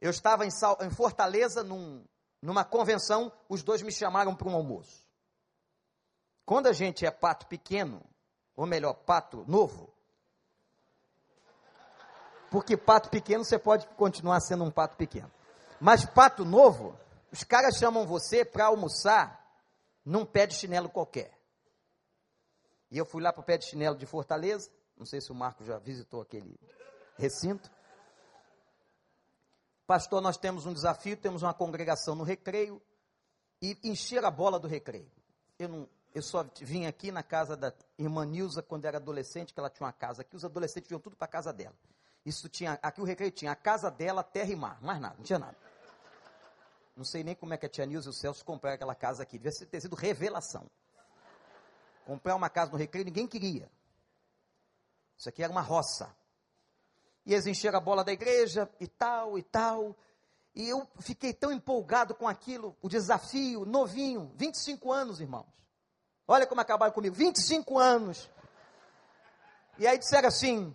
[0.00, 0.50] Eu estava em,
[0.80, 2.04] em Fortaleza num,
[2.42, 5.06] numa convenção, os dois me chamaram para um almoço.
[6.44, 8.04] Quando a gente é pato pequeno,
[8.56, 9.92] ou melhor, pato novo,
[12.50, 15.30] porque pato pequeno você pode continuar sendo um pato pequeno.
[15.80, 16.98] Mas pato novo,
[17.30, 19.44] os caras chamam você para almoçar
[20.04, 21.36] num pé de chinelo qualquer.
[22.90, 25.34] E eu fui lá para o pé de chinelo de Fortaleza, não sei se o
[25.34, 26.58] Marco já visitou aquele
[27.18, 27.70] recinto.
[29.86, 32.80] Pastor, nós temos um desafio, temos uma congregação no recreio
[33.60, 35.10] e encher a bola do recreio.
[35.58, 39.60] Eu, não, eu só vim aqui na casa da irmã Nilza quando era adolescente, que
[39.60, 41.76] ela tinha uma casa aqui, os adolescentes vinham tudo para a casa dela.
[42.24, 45.22] Isso tinha, aqui o recreio tinha a casa dela, terra e mar, mais nada, não
[45.22, 45.54] tinha nada.
[46.96, 49.24] Não sei nem como é que a tia Nilza e o Celso compraram aquela casa
[49.24, 50.66] aqui, devia ter sido revelação.
[52.06, 53.70] Comprar uma casa no recreio ninguém queria.
[55.18, 56.16] Isso aqui era uma roça
[57.26, 59.94] e eles encheram a bola da igreja e tal e tal.
[60.54, 65.65] E eu fiquei tão empolgado com aquilo, o desafio, novinho, 25 anos, irmãos.
[66.28, 68.28] Olha como acabaram comigo, 25 anos.
[69.78, 70.74] E aí disseram assim: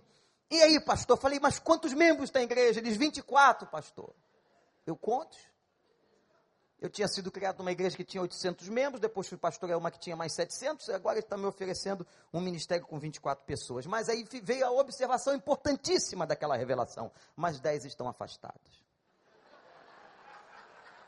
[0.52, 1.18] e aí, pastor?
[1.18, 2.82] Falei, mas quantos membros tem a igreja?
[2.82, 4.14] Eles, 24, pastor.
[4.86, 5.38] Eu conto.
[6.78, 10.00] Eu tinha sido criado numa igreja que tinha 800 membros, depois fui pastorear uma que
[10.00, 13.86] tinha mais 700, agora ele está me oferecendo um ministério com 24 pessoas.
[13.86, 18.81] Mas aí veio a observação importantíssima daquela revelação: mas 10 estão afastados.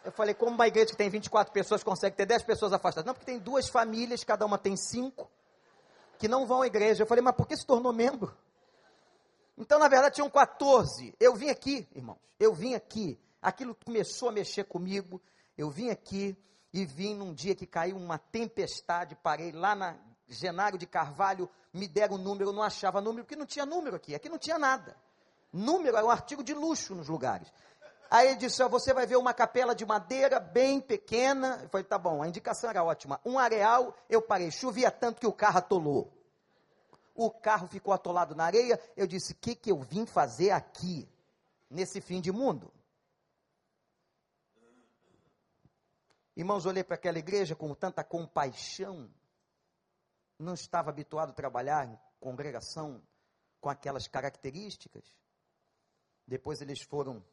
[0.03, 3.05] Eu falei, como uma igreja que tem 24 pessoas consegue ter 10 pessoas afastadas?
[3.05, 5.29] Não, porque tem duas famílias, cada uma tem cinco,
[6.17, 7.03] que não vão à igreja.
[7.03, 8.35] Eu falei, mas por que se tornou membro?
[9.57, 11.15] Então, na verdade, tinham 14.
[11.19, 13.19] Eu vim aqui, irmãos, eu vim aqui.
[13.41, 15.21] Aquilo começou a mexer comigo.
[15.57, 16.37] Eu vim aqui
[16.73, 19.95] e vim num dia que caiu uma tempestade, parei lá na
[20.27, 23.95] Genário de Carvalho, me deram o número, eu não achava número, porque não tinha número
[23.95, 24.97] aqui, aqui não tinha nada.
[25.51, 27.53] Número era um artigo de luxo nos lugares.
[28.09, 31.59] Aí ele disse: ó, você vai ver uma capela de madeira bem pequena.
[31.63, 33.19] Eu falei: tá bom, a indicação era ótima.
[33.25, 34.51] Um areal, eu parei.
[34.51, 36.11] Chovia tanto que o carro atolou.
[37.15, 38.79] O carro ficou atolado na areia.
[38.95, 41.07] Eu disse: o que, que eu vim fazer aqui,
[41.69, 42.71] nesse fim de mundo?
[46.35, 49.09] Irmãos, olhei para aquela igreja com tanta compaixão.
[50.39, 53.01] Não estava habituado a trabalhar em congregação
[53.61, 55.05] com aquelas características.
[56.27, 57.23] Depois eles foram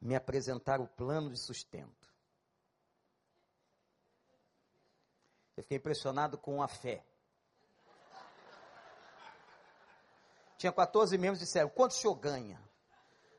[0.00, 2.06] me apresentar o plano de sustento.
[5.56, 7.04] Eu fiquei impressionado com a fé.
[10.58, 12.60] Tinha 14 membros e disseram: quanto o senhor ganha?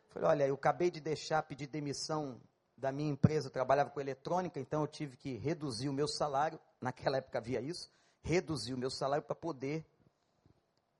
[0.05, 2.41] Eu falei: olha, eu acabei de deixar, pedir demissão
[2.75, 6.59] da minha empresa, eu trabalhava com eletrônica, então eu tive que reduzir o meu salário,
[6.79, 7.91] naquela época havia isso,
[8.21, 9.83] reduzir o meu salário para poder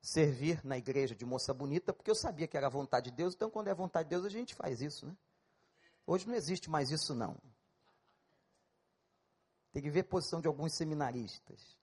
[0.02, 3.36] servir na igreja de moça bonita, porque eu sabia que era a vontade de Deus,
[3.36, 5.16] então quando é a vontade de Deus a gente faz isso, né?
[6.08, 7.38] Hoje não existe mais isso não.
[9.72, 11.78] Tem que ver a posição de alguns seminaristas.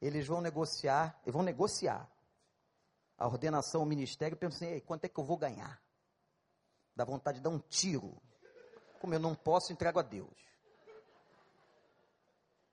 [0.00, 2.08] Eles vão negociar, vão negociar
[3.16, 5.82] a ordenação ao ministério, pensando assim, quanto é que eu vou ganhar?
[6.94, 8.22] Dá vontade de dar um tiro
[9.00, 10.34] como eu não posso, entrego a Deus.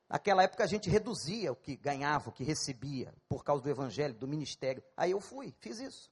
[0.08, 4.14] Naquela época a gente reduzia o que ganhava, o que recebia, por causa do evangelho,
[4.14, 4.84] do ministério.
[4.96, 6.10] Aí eu fui, fiz isso.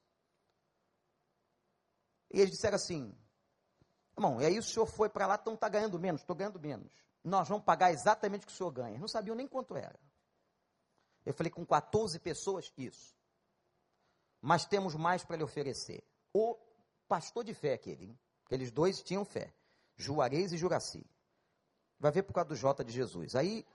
[2.31, 3.17] E eles disseram assim:
[4.19, 6.91] irmão, e aí o senhor foi para lá, então está ganhando menos, estou ganhando menos.
[7.23, 8.99] Nós vamos pagar exatamente o que o senhor ganha.
[8.99, 9.99] Não sabiam nem quanto era.
[11.25, 13.15] Eu falei com 14 pessoas, isso.
[14.41, 16.03] mas temos mais para lhe oferecer.
[16.33, 16.57] O
[17.07, 18.19] pastor de fé aquele, hein?
[18.45, 19.53] aqueles dois tinham fé,
[19.97, 21.05] Juarez e Juraci.
[21.99, 23.35] Vai ver por causa do J de Jesus.
[23.35, 23.65] Aí,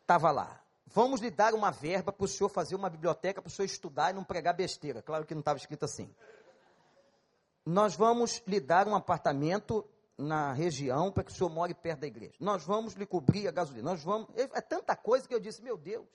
[0.00, 0.60] estava lá.
[0.86, 4.10] Vamos lhe dar uma verba para o senhor fazer uma biblioteca para o senhor estudar
[4.10, 5.00] e não pregar besteira.
[5.00, 6.14] Claro que não estava escrito assim.
[7.64, 12.06] Nós vamos lhe dar um apartamento na região para que o senhor more perto da
[12.06, 12.34] igreja.
[12.38, 13.90] Nós vamos lhe cobrir a gasolina.
[13.90, 14.28] Nós vamos.
[14.36, 16.06] É tanta coisa que eu disse, meu Deus.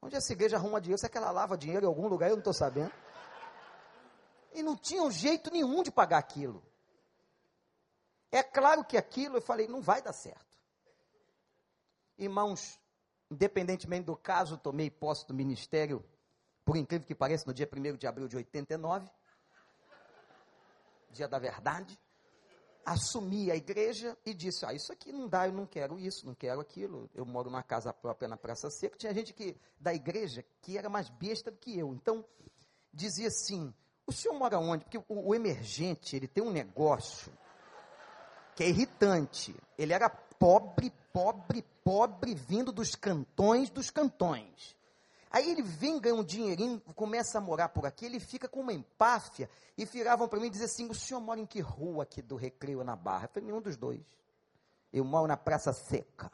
[0.00, 1.00] Onde essa igreja arruma dinheiro?
[1.00, 2.28] Será que ela lava dinheiro em algum lugar?
[2.28, 2.92] Eu não estou sabendo.
[4.54, 6.62] E não tinha um jeito nenhum de pagar aquilo.
[8.30, 10.46] É claro que aquilo, eu falei, não vai dar certo.
[12.16, 12.78] Irmãos,
[13.30, 16.04] independentemente do caso, tomei posse do ministério,
[16.64, 19.10] por incrível que pareça, no dia 1 de abril de 89,
[21.10, 21.98] dia da verdade
[22.88, 26.34] assumi a igreja e disse: Ah, isso aqui não dá, eu não quero isso, não
[26.34, 27.08] quero aquilo.
[27.14, 28.96] Eu moro numa casa própria na Praça Seca.
[28.96, 31.92] Tinha gente que, da igreja que era mais besta do que eu.
[31.92, 32.24] Então,
[32.92, 33.72] dizia assim:
[34.06, 34.84] O senhor mora onde?
[34.84, 37.32] Porque o, o emergente, ele tem um negócio
[38.56, 39.54] que é irritante.
[39.76, 44.76] Ele era pobre, pobre, pobre, vindo dos cantões dos cantões.
[45.30, 48.72] Aí ele vem, ganha um dinheirinho, começa a morar por aqui, ele fica com uma
[48.72, 52.22] empáfia, e viravam para mim e diziam assim, o senhor mora em que rua aqui
[52.22, 53.24] do Recreio na Barra?
[53.24, 54.02] Eu falei, nenhum dos dois.
[54.92, 56.30] Eu moro na Praça Seca.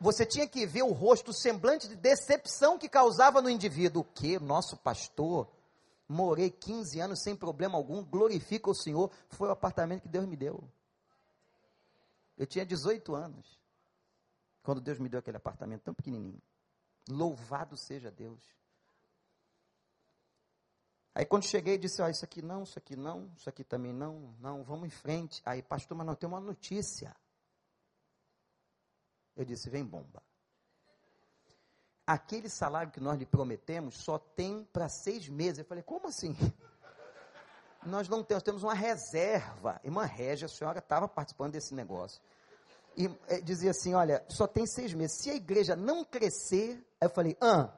[0.00, 4.02] Você tinha que ver o rosto, o semblante de decepção que causava no indivíduo.
[4.02, 4.38] O que?
[4.38, 5.48] Nosso pastor?
[6.06, 9.10] Morei 15 anos sem problema algum, glorifica o Senhor.
[9.30, 10.62] Foi o apartamento que Deus me deu.
[12.36, 13.58] Eu tinha 18 anos,
[14.62, 16.40] quando Deus me deu aquele apartamento tão pequenininho.
[17.08, 18.40] Louvado seja Deus.
[21.14, 23.92] Aí quando cheguei, disse, ó, oh, isso aqui não, isso aqui não, isso aqui também
[23.92, 25.40] não, não, vamos em frente.
[25.44, 27.14] Aí, pastor, mas não tem uma notícia.
[29.36, 30.22] Eu disse, vem bomba.
[32.06, 35.60] Aquele salário que nós lhe prometemos só tem para seis meses.
[35.60, 36.36] Eu falei, como assim?
[37.86, 39.78] Nós não temos, temos uma reserva.
[39.84, 42.20] Irmã Régia, a senhora estava participando desse negócio
[42.96, 45.18] e é, dizia assim: Olha, só tem seis meses.
[45.22, 46.82] Se a igreja não crescer.
[47.04, 47.72] Aí eu falei: Ah.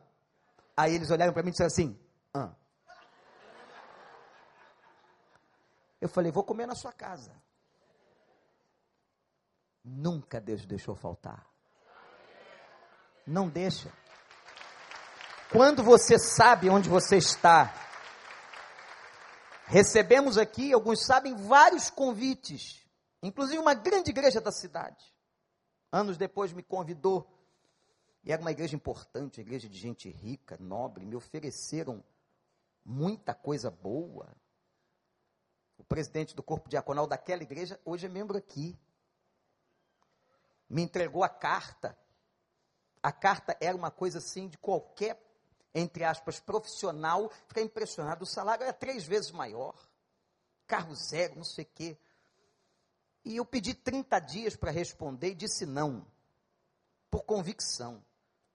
[0.77, 1.99] Aí eles olharam para mim e disseram assim:
[2.33, 2.55] Ah.
[6.01, 7.33] Eu falei: Vou comer na sua casa.
[9.85, 11.47] Nunca Deus deixou faltar.
[13.27, 13.93] Não deixa.
[15.51, 17.73] Quando você sabe onde você está,
[19.65, 22.87] recebemos aqui, alguns sabem, vários convites
[23.23, 25.05] inclusive uma grande igreja da cidade.
[25.91, 27.27] Anos depois me convidou,
[28.27, 32.03] e era uma igreja importante, igreja de gente rica, nobre, me ofereceram
[32.85, 34.37] muita coisa boa.
[35.79, 38.77] O presidente do corpo diaconal daquela igreja hoje é membro aqui.
[40.69, 41.97] Me entregou a carta.
[43.01, 45.23] A carta era uma coisa assim de qualquer,
[45.73, 48.25] entre aspas, profissional, ficar impressionado.
[48.25, 49.77] O salário era três vezes maior.
[50.67, 51.97] Carro zero, não sei o quê.
[53.25, 56.05] E eu pedi 30 dias para responder e disse não,
[57.09, 58.05] por convicção.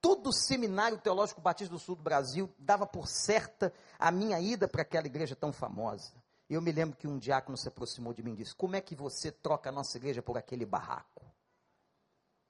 [0.01, 4.67] Todo o seminário teológico batista do sul do Brasil dava por certa a minha ida
[4.67, 6.11] para aquela igreja tão famosa.
[6.49, 8.95] Eu me lembro que um diácono se aproximou de mim e disse: Como é que
[8.95, 11.23] você troca a nossa igreja por aquele barraco?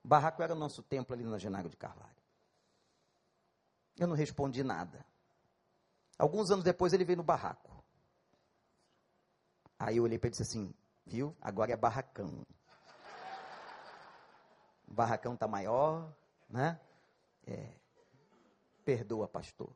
[0.03, 2.09] Barraco era o nosso templo ali na Genário de Carvalho.
[3.97, 5.05] Eu não respondi nada.
[6.17, 7.83] Alguns anos depois ele veio no barraco.
[9.77, 10.73] Aí eu olhei para ele e disse assim:
[11.05, 11.35] Viu?
[11.41, 12.45] Agora é barracão.
[14.87, 16.11] O barracão está maior,
[16.49, 16.79] né?
[17.45, 17.73] É.
[18.83, 19.75] Perdoa, pastor.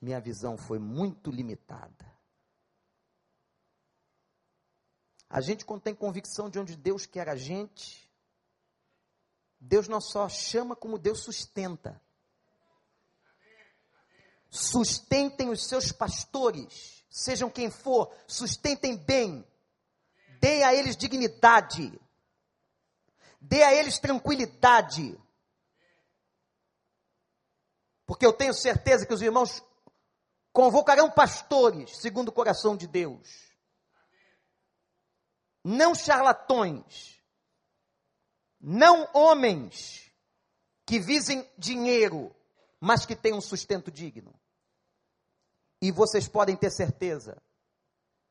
[0.00, 2.12] Minha visão foi muito limitada.
[5.28, 8.08] A gente, quando tem convicção de onde Deus quer a gente,
[9.58, 12.00] Deus não só chama, como Deus sustenta.
[14.50, 19.44] Sustentem os seus pastores, sejam quem for, sustentem bem,
[20.44, 21.98] Dê a eles dignidade.
[23.40, 25.18] Dê a eles tranquilidade.
[28.06, 29.62] Porque eu tenho certeza que os irmãos
[30.52, 33.28] convocarão pastores, segundo o coração de Deus.
[35.64, 37.20] Não charlatões.
[38.60, 40.10] Não homens
[40.86, 42.34] que visem dinheiro,
[42.80, 44.34] mas que tenham um sustento digno.
[45.80, 47.42] E vocês podem ter certeza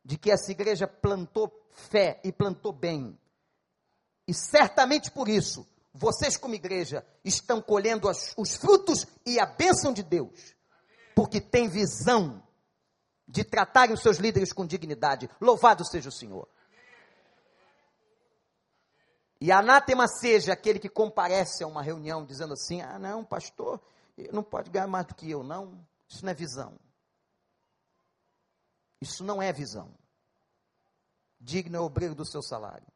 [0.04, 3.18] de que essa igreja plantou fé e plantou bem.
[4.28, 9.94] E certamente por isso, vocês, como igreja, estão colhendo as, os frutos e a bênção
[9.94, 10.56] de Deus,
[11.16, 12.42] porque tem visão
[13.28, 15.30] de tratarem os seus líderes com dignidade.
[15.40, 16.48] Louvado seja o Senhor.
[19.40, 23.80] E anátema seja aquele que comparece a uma reunião dizendo assim: ah, não, pastor,
[24.32, 25.86] não pode ganhar mais do que eu, não.
[26.10, 26.80] Isso não é visão.
[29.02, 29.94] Isso não é visão.
[31.40, 32.88] Digno é o obreiro do seu salário.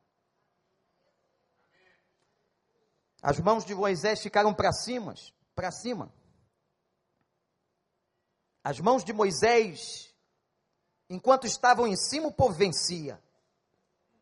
[3.21, 5.15] As mãos de Moisés ficaram para cima,
[5.55, 6.13] para cima.
[8.63, 10.13] As mãos de Moisés,
[11.09, 13.21] enquanto estavam em cima, o povo vencia.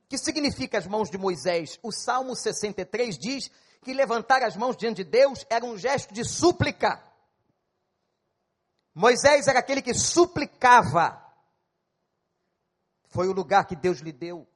[0.04, 1.80] O que significa as mãos de Moisés?
[1.82, 6.24] O Salmo 63 diz que levantar as mãos diante de Deus era um gesto de
[6.24, 7.04] súplica.
[8.94, 11.22] Moisés era aquele que suplicava.
[13.10, 14.48] Foi o lugar que Deus lhe deu.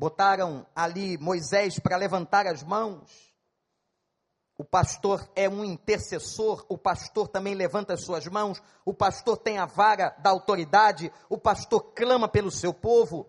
[0.00, 3.34] Botaram ali Moisés para levantar as mãos.
[4.56, 9.58] O pastor é um intercessor, o pastor também levanta as suas mãos, o pastor tem
[9.58, 13.28] a vara da autoridade, o pastor clama pelo seu povo.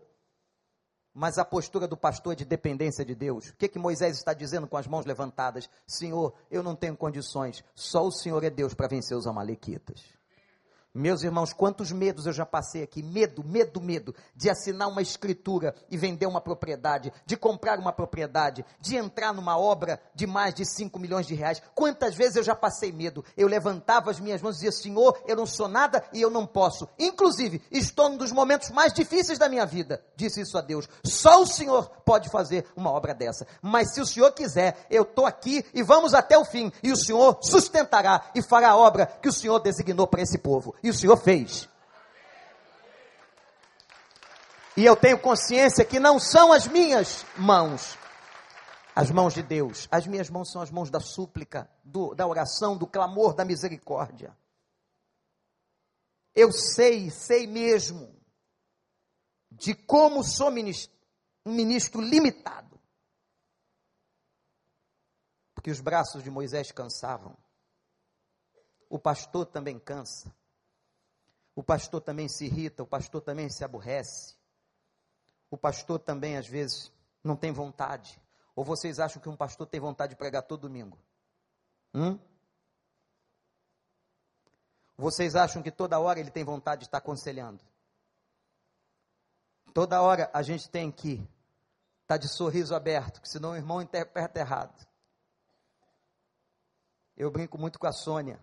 [1.14, 3.50] Mas a postura do pastor é de dependência de Deus.
[3.50, 5.70] O que, que Moisés está dizendo com as mãos levantadas?
[5.86, 10.21] Senhor, eu não tenho condições, só o Senhor é Deus para vencer os Amalequitas.
[10.94, 15.74] Meus irmãos, quantos medos eu já passei aqui, medo, medo, medo, de assinar uma escritura
[15.90, 20.66] e vender uma propriedade, de comprar uma propriedade, de entrar numa obra de mais de
[20.66, 21.62] 5 milhões de reais.
[21.74, 23.24] Quantas vezes eu já passei medo?
[23.38, 26.46] Eu levantava as minhas mãos e dizia, Senhor, eu não sou nada e eu não
[26.46, 26.86] posso.
[27.00, 30.04] Inclusive, estou num dos momentos mais difíceis da minha vida.
[30.18, 30.90] Disse isso a Deus.
[31.06, 33.48] Só o Senhor pode fazer uma obra dessa.
[33.62, 36.70] Mas se o Senhor quiser, eu estou aqui e vamos até o fim.
[36.84, 40.76] E o Senhor sustentará e fará a obra que o Senhor designou para esse povo.
[40.84, 41.70] E o Senhor fez.
[44.76, 47.98] E eu tenho consciência que não são as minhas mãos,
[48.96, 49.88] as mãos de Deus.
[49.92, 54.36] As minhas mãos são as mãos da súplica, do, da oração, do clamor, da misericórdia.
[56.34, 58.16] Eu sei, sei mesmo,
[59.52, 60.98] de como sou ministro,
[61.46, 62.80] um ministro limitado.
[65.54, 67.38] Porque os braços de Moisés cansavam.
[68.90, 70.34] O pastor também cansa.
[71.56, 74.36] O pastor também se irrita, o pastor também se aborrece.
[75.50, 76.92] O pastor também, às vezes,
[77.24, 78.22] não tem vontade.
[78.56, 80.98] Ou vocês acham que um pastor tem vontade de pregar todo domingo?
[81.94, 82.18] Hum?
[84.98, 87.62] Vocês acham que toda hora ele tem vontade de estar aconselhando?
[89.74, 91.28] Toda hora a gente tem que
[92.02, 94.88] estar de sorriso aberto, que senão o irmão interpreta errado.
[97.18, 98.40] Eu brinco muito com a Sônia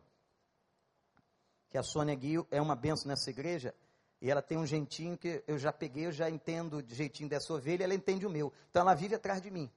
[1.71, 3.75] que a Sônia Guio é uma benção nessa igreja,
[4.21, 7.53] e ela tem um jeitinho que eu já peguei, eu já entendo de jeitinho dessa
[7.53, 8.53] ovelha, ela entende o meu.
[8.71, 9.71] Então ela vive atrás de mim.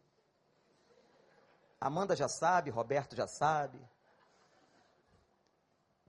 [1.80, 3.80] Amanda já sabe, Roberto já sabe.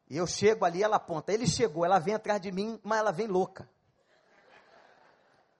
[0.08, 1.32] E eu chego ali, ela aponta.
[1.32, 3.68] Ele chegou, ela vem atrás de mim, mas ela vem louca.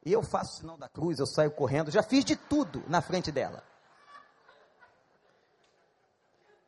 [0.05, 3.01] E eu faço o sinal da cruz, eu saio correndo, já fiz de tudo na
[3.01, 3.62] frente dela.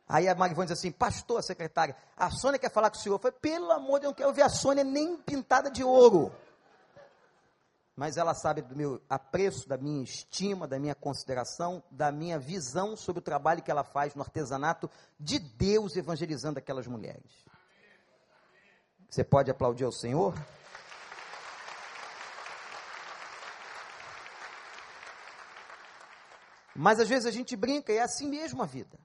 [0.07, 3.15] Aí a Marivone diz assim, pastor, secretária, a Sônia quer falar com o senhor.
[3.15, 5.83] Eu falei, pelo amor de Deus, eu não quero ver a Sônia nem pintada de
[5.83, 6.31] ouro.
[7.95, 12.95] Mas ela sabe do meu apreço, da minha estima, da minha consideração, da minha visão
[12.95, 14.89] sobre o trabalho que ela faz no artesanato
[15.19, 17.31] de Deus evangelizando aquelas mulheres.
[19.09, 20.35] Você pode aplaudir ao Senhor?
[26.75, 28.99] Mas às vezes a gente brinca e é assim mesmo a vida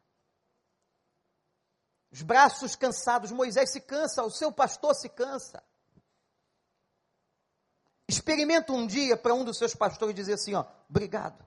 [2.13, 5.63] os braços cansados, Moisés se cansa, o seu pastor se cansa.
[8.09, 11.47] Experimenta um dia para um dos seus pastores dizer assim: ó, obrigado.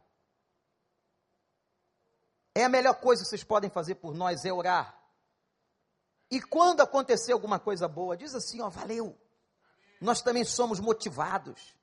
[2.56, 4.98] É a melhor coisa que vocês podem fazer por nós é orar.
[6.32, 9.20] E quando acontecer alguma coisa boa, diz assim: ó, valeu.
[10.00, 11.76] Nós também somos motivados.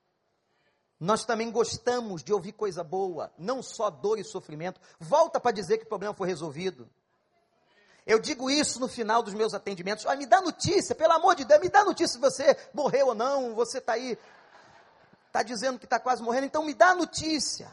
[0.99, 4.81] Nós também gostamos de ouvir coisa boa, não só dor e sofrimento.
[4.99, 6.91] Volta para dizer que o problema foi resolvido.
[8.11, 10.05] Eu digo isso no final dos meus atendimentos.
[10.05, 13.15] Olha, me dá notícia, pelo amor de Deus, me dá notícia se você morreu ou
[13.15, 14.19] não, você está aí,
[15.29, 17.71] está dizendo que está quase morrendo, então me dá notícia.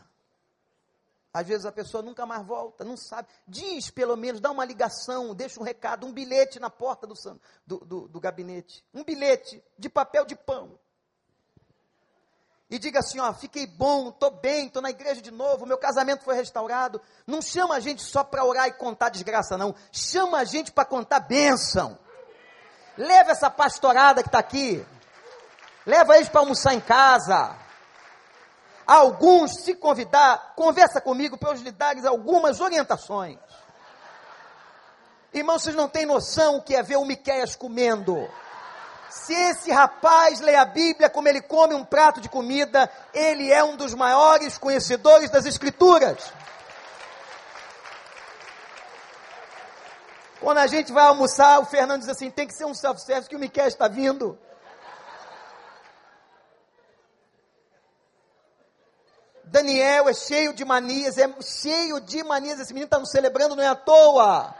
[1.34, 3.28] Às vezes a pessoa nunca mais volta, não sabe.
[3.48, 7.16] Diz pelo menos, dá uma ligação, deixa um recado, um bilhete na porta do,
[7.66, 8.86] do, do, do gabinete.
[8.94, 10.78] Um bilhete de papel de pão
[12.70, 16.24] e diga assim: ó, fiquei bom, estou bem, estou na igreja de novo, meu casamento
[16.24, 17.02] foi restaurado.
[17.26, 19.74] Não chama a gente só para orar e contar desgraça, não.
[19.92, 21.98] Chama a gente para contar bênção.
[22.98, 24.86] Leva essa pastorada que está aqui.
[25.86, 27.56] Leva eles para almoçar em casa.
[28.86, 33.38] Alguns, se convidar, conversa comigo para eu lhe dar algumas orientações.
[35.34, 38.28] Irmãos, vocês não têm noção o que é ver o Miqueias comendo.
[39.18, 43.64] Se esse rapaz lê a Bíblia como ele come um prato de comida, ele é
[43.64, 46.32] um dos maiores conhecedores das Escrituras.
[50.40, 53.36] Quando a gente vai almoçar, o Fernando diz assim: tem que ser um self-service que
[53.36, 54.38] o Miquel está vindo.
[59.46, 62.60] Daniel é cheio de manias, é cheio de manias.
[62.60, 64.54] Esse menino está nos celebrando, não é à toa.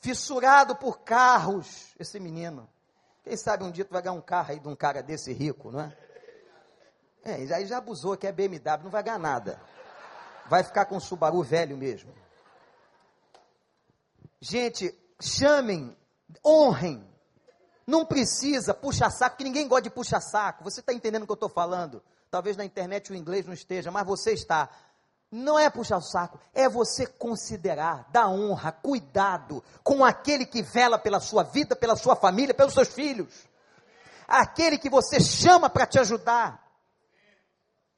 [0.00, 2.68] Fissurado por carros, esse menino.
[3.22, 5.70] Quem sabe um dia tu vai ganhar um carro aí de um cara desse rico,
[5.70, 5.96] não é?
[7.24, 9.60] É, aí já abusou que é BMW, não vai ganhar nada.
[10.46, 12.14] Vai ficar com o Subaru velho mesmo.
[14.40, 15.96] Gente, chamem,
[16.44, 17.08] honrem
[17.88, 20.62] não precisa puxar saco, que ninguém gosta de puxar saco.
[20.62, 22.02] Você está entendendo o que eu estou falando?
[22.30, 24.68] Talvez na internet o inglês não esteja, mas você está.
[25.30, 30.98] Não é puxar o saco, é você considerar, dar honra, cuidado com aquele que vela
[30.98, 33.46] pela sua vida, pela sua família, pelos seus filhos.
[34.26, 36.66] Aquele que você chama para te ajudar.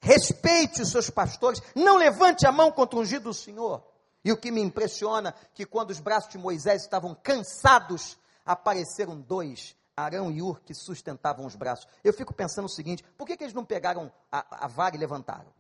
[0.01, 3.85] Respeite os seus pastores, não levante a mão contra o ungido do Senhor.
[4.24, 9.76] E o que me impressiona que quando os braços de Moisés estavam cansados, apareceram dois
[9.97, 11.87] Arão e Ur que sustentavam os braços.
[12.03, 15.01] Eu fico pensando o seguinte: por que, que eles não pegaram a, a vaga e
[15.01, 15.60] levantaram?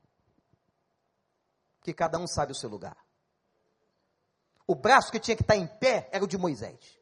[1.82, 2.96] Que cada um sabe o seu lugar.
[4.66, 6.98] O braço que tinha que estar em pé era o de Moisés.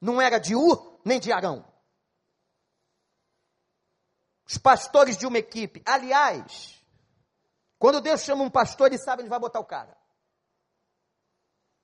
[0.00, 1.64] Não era de Ur nem de Arão.
[4.46, 5.82] Os pastores de uma equipe.
[5.86, 6.80] Aliás,
[7.78, 9.96] quando Deus chama um pastor, ele sabe onde vai botar o cara.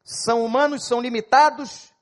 [0.04, 1.92] São humanos, são limitados,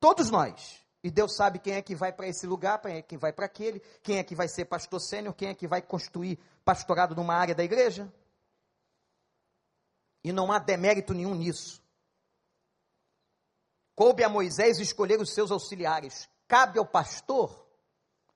[0.00, 0.84] todos nós.
[1.02, 3.46] E Deus sabe quem é que vai para esse lugar, quem é que vai para
[3.46, 7.34] aquele, quem é que vai ser pastor sênior, quem é que vai construir pastorado numa
[7.34, 8.12] área da igreja.
[10.22, 11.82] E não há demérito nenhum nisso.
[13.94, 16.28] Coube a Moisés escolher os seus auxiliares.
[16.46, 17.66] Cabe ao pastor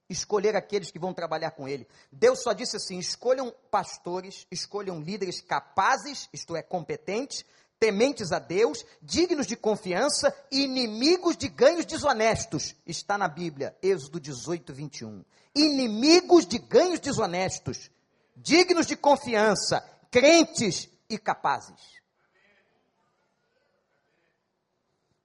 [0.08, 1.86] escolher aqueles que vão trabalhar com ele.
[2.10, 7.44] Deus só disse assim: escolham pastores, escolham líderes capazes, isto é, competentes,
[7.78, 12.76] tementes a Deus, dignos de confiança inimigos de ganhos desonestos.
[12.86, 15.24] Está na Bíblia, Êxodo 18, 21.
[15.54, 17.90] Inimigos de ganhos desonestos,
[18.36, 19.80] dignos de confiança,
[20.10, 22.00] crentes e capazes.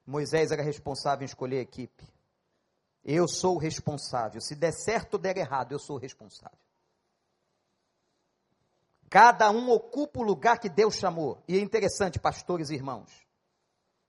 [0.06, 2.04] Moisés era responsável em escolher a equipe.
[3.04, 4.42] Eu sou o responsável.
[4.42, 6.58] Se der certo ou der errado, eu sou o responsável.
[9.10, 11.42] Cada um ocupa o lugar que Deus chamou.
[11.48, 13.26] E é interessante, pastores e irmãos.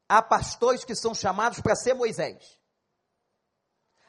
[0.09, 2.59] Há pastores que são chamados para ser Moisés.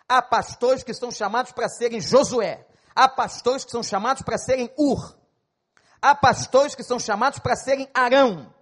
[0.07, 2.67] Há pastores que são chamados para serem Josué.
[2.95, 5.18] Há pastores que são chamados para serem Ur.
[6.01, 8.53] Há pastores que são chamados para serem Arão.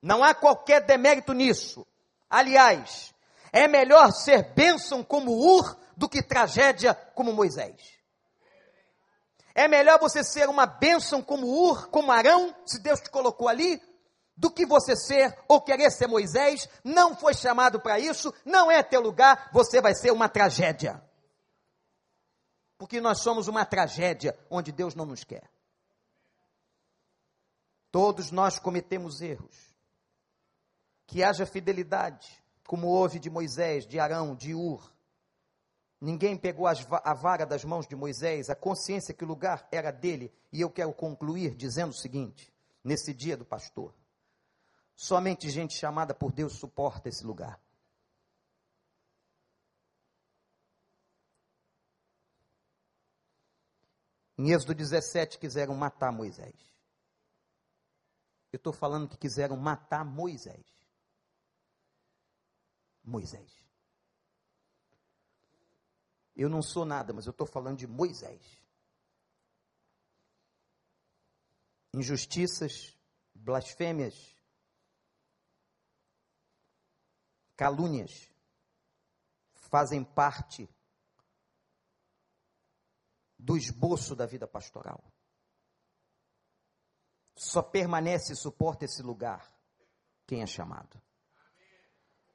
[0.00, 1.86] Não há qualquer demérito nisso.
[2.28, 3.12] Aliás,
[3.52, 7.92] é melhor ser bênção como Ur do que tragédia como Moisés.
[9.54, 13.80] É melhor você ser uma bênção como Ur, como Arão, se Deus te colocou ali,
[14.34, 16.68] do que você ser ou querer ser Moisés.
[16.82, 21.02] Não foi chamado para isso, não é teu lugar, você vai ser uma tragédia.
[22.78, 25.48] Porque nós somos uma tragédia onde Deus não nos quer.
[27.92, 29.72] Todos nós cometemos erros.
[31.06, 34.92] Que haja fidelidade, como houve de Moisés, de Arão, de Ur,
[36.04, 40.34] Ninguém pegou a vara das mãos de Moisés, a consciência que o lugar era dele.
[40.52, 43.94] E eu quero concluir dizendo o seguinte: nesse dia do pastor,
[44.96, 47.60] somente gente chamada por Deus suporta esse lugar.
[54.36, 56.71] Em Êxodo 17 quiseram matar Moisés.
[58.52, 60.66] Eu estou falando que quiseram matar Moisés.
[63.02, 63.50] Moisés.
[66.36, 68.62] Eu não sou nada, mas eu estou falando de Moisés.
[71.94, 72.96] Injustiças,
[73.34, 74.34] blasfêmias,
[77.56, 78.30] calúnias
[79.54, 80.68] fazem parte
[83.38, 85.11] do esboço da vida pastoral.
[87.34, 89.52] Só permanece e suporta esse lugar
[90.26, 91.00] quem é chamado.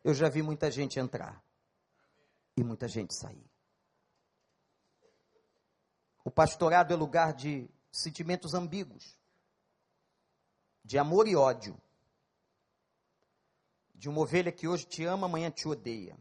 [0.04, 1.44] Eu já vi muita gente entrar
[2.56, 3.50] e muita gente sair.
[6.24, 9.18] O pastorado é lugar de sentimentos ambíguos,
[10.84, 11.80] de amor e ódio,
[13.96, 16.18] de uma ovelha que hoje te ama, amanhã te odeia,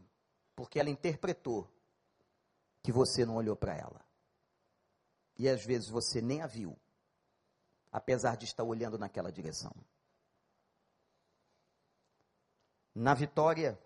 [0.55, 1.69] porque ela interpretou
[2.81, 4.05] que você não olhou para ela.
[5.37, 6.77] E às vezes você nem a viu,
[7.91, 9.73] apesar de estar olhando naquela direção.
[12.93, 13.79] Na vitória,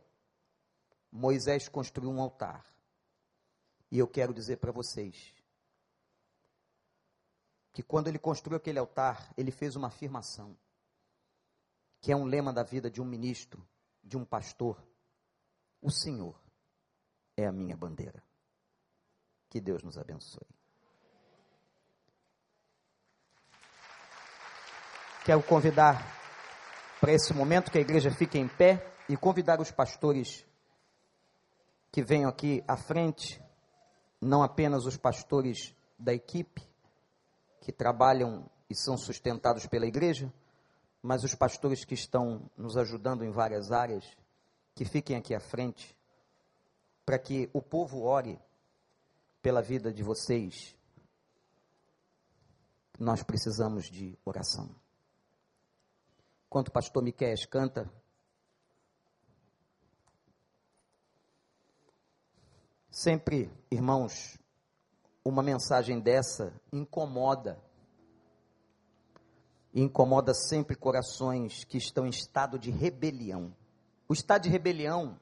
[1.12, 2.66] Moisés construiu um altar.
[3.92, 5.36] E eu quero dizer para vocês
[7.74, 10.58] que quando ele construiu aquele altar, ele fez uma afirmação.
[12.00, 13.64] que é um lema da vida de um ministro,
[14.04, 14.84] de um pastor.
[15.80, 16.42] O Senhor
[17.38, 18.24] é a minha bandeira.
[19.48, 20.61] Que Deus nos abençoe.
[25.24, 26.04] Quero convidar
[27.00, 30.44] para esse momento que a igreja fique em pé e convidar os pastores
[31.92, 33.40] que venham aqui à frente,
[34.20, 36.68] não apenas os pastores da equipe
[37.60, 40.34] que trabalham e são sustentados pela igreja,
[41.04, 44.18] mas os pastores que estão nos ajudando em várias áreas,
[44.74, 45.96] que fiquem aqui à frente,
[47.06, 48.40] para que o povo ore
[49.40, 50.76] pela vida de vocês.
[52.98, 54.81] Nós precisamos de oração.
[56.52, 57.90] Enquanto o pastor Miquel canta,
[62.92, 64.38] sempre, irmãos,
[65.24, 67.58] uma mensagem dessa incomoda.
[69.74, 73.56] Incomoda sempre corações que estão em estado de rebelião.
[74.10, 75.18] O estado de rebelião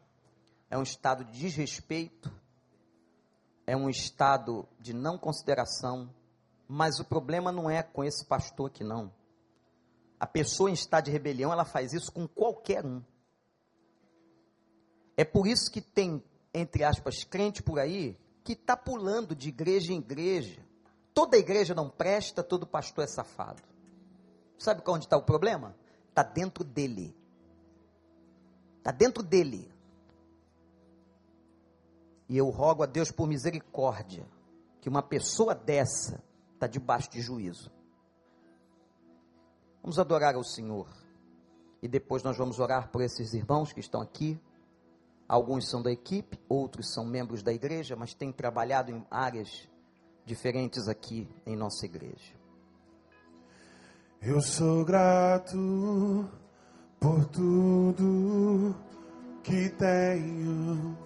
[0.68, 2.34] é um estado de desrespeito,
[3.68, 6.12] é um estado de não consideração,
[6.68, 9.19] mas o problema não é com esse pastor aqui, não.
[10.20, 13.02] A pessoa em estado de rebelião, ela faz isso com qualquer um.
[15.16, 19.94] É por isso que tem, entre aspas, crente por aí que está pulando de igreja
[19.94, 20.66] em igreja.
[21.14, 23.62] Toda igreja não presta, todo pastor é safado.
[24.58, 25.76] Sabe onde está o problema?
[26.10, 27.16] Está dentro dele.
[28.78, 29.72] Está dentro dele.
[32.28, 34.26] E eu rogo a Deus por misericórdia,
[34.82, 37.72] que uma pessoa dessa está debaixo de juízo.
[39.82, 40.88] Vamos adorar ao Senhor.
[41.82, 44.40] E depois nós vamos orar por esses irmãos que estão aqui.
[45.28, 49.68] Alguns são da equipe, outros são membros da igreja, mas têm trabalhado em áreas
[50.26, 52.34] diferentes aqui em nossa igreja.
[54.22, 56.30] Eu sou grato
[57.00, 58.76] por tudo
[59.44, 60.98] que tenho.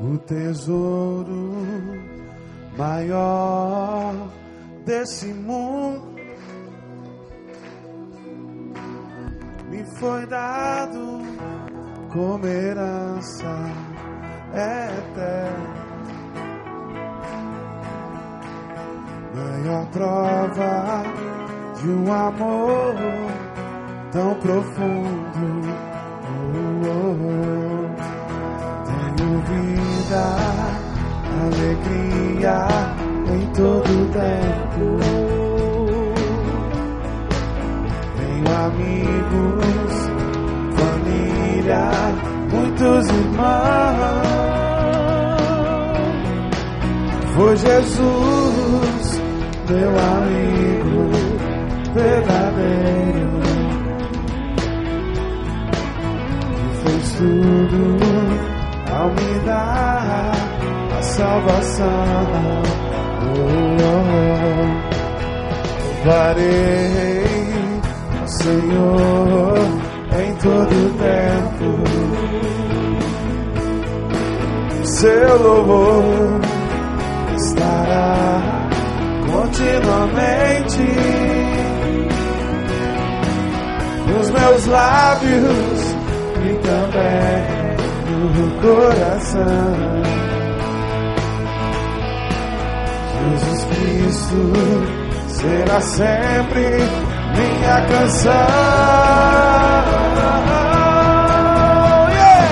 [0.00, 1.52] O tesouro
[2.76, 4.14] maior
[4.88, 6.16] desse mundo
[9.68, 11.20] me foi dado
[12.10, 13.54] como herança
[14.54, 15.78] eterna.
[19.36, 21.02] Maior prova
[21.82, 22.94] de um amor
[24.10, 25.68] tão profundo.
[26.24, 27.58] Oh, oh, oh.
[29.16, 30.24] Tenho vida,
[31.44, 32.97] alegria
[33.34, 34.98] em todo tempo.
[38.16, 39.94] Tenho amigos,
[40.76, 41.90] família,
[42.52, 44.28] muitos irmãos.
[47.34, 49.22] Foi Jesus,
[49.68, 51.10] meu amigo
[51.94, 53.40] verdadeiro,
[56.56, 57.82] que fez tudo
[58.92, 60.32] ao me dar
[60.98, 62.77] a salvação.
[66.04, 67.24] Louvarei
[68.24, 69.58] o Senhor
[70.20, 71.68] em todo tempo.
[74.84, 76.40] Seu louvor
[77.36, 78.68] estará
[79.30, 80.88] continuamente
[84.06, 85.96] nos meus lábios
[86.44, 87.58] e também
[88.34, 90.17] no coração.
[94.28, 96.60] Será sempre
[97.34, 98.32] minha canção.
[102.12, 102.48] Yeah.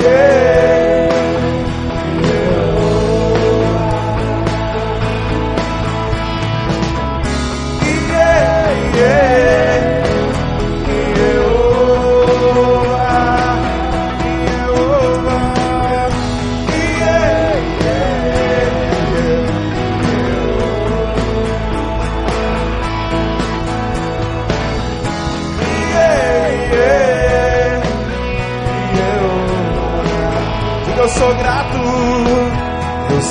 [0.00, 0.59] Yeah,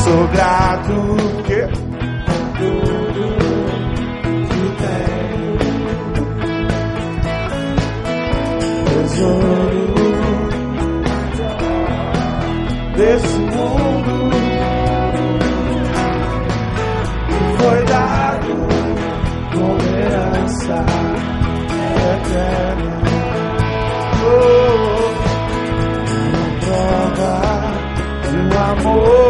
[0.10, 0.95] sou grato.
[1.45, 1.61] Que?
[2.57, 3.23] Tudo
[4.49, 5.53] que tenho
[8.86, 9.86] tesouro
[12.98, 14.14] desse mundo
[17.27, 18.53] que foi dado
[19.53, 20.77] como herança
[22.15, 22.95] eterna.
[24.26, 25.10] Oh,
[26.65, 27.34] prova
[28.23, 29.28] de um amor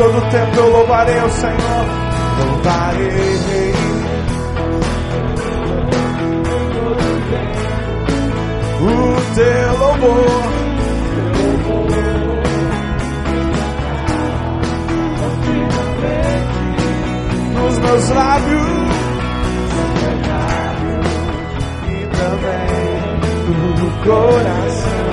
[0.00, 1.84] todo tempo eu louvarei o Senhor.
[2.38, 3.74] Louvarei.
[8.80, 10.42] O teu louvor.
[17.54, 18.90] Nos meus lábios.
[21.88, 22.70] E também
[23.76, 25.09] no coração.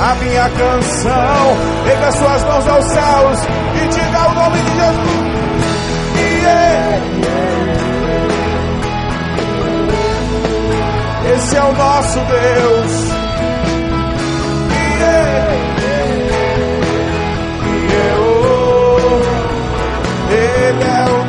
[0.00, 1.56] A minha canção.
[1.84, 3.40] Pega suas mãos aos céus
[3.74, 5.30] e diga o nome de Jesus.
[6.42, 7.00] Yeah.
[11.36, 13.10] Esse é o nosso Deus.
[14.98, 15.60] Yeah.
[20.32, 21.19] Ele é o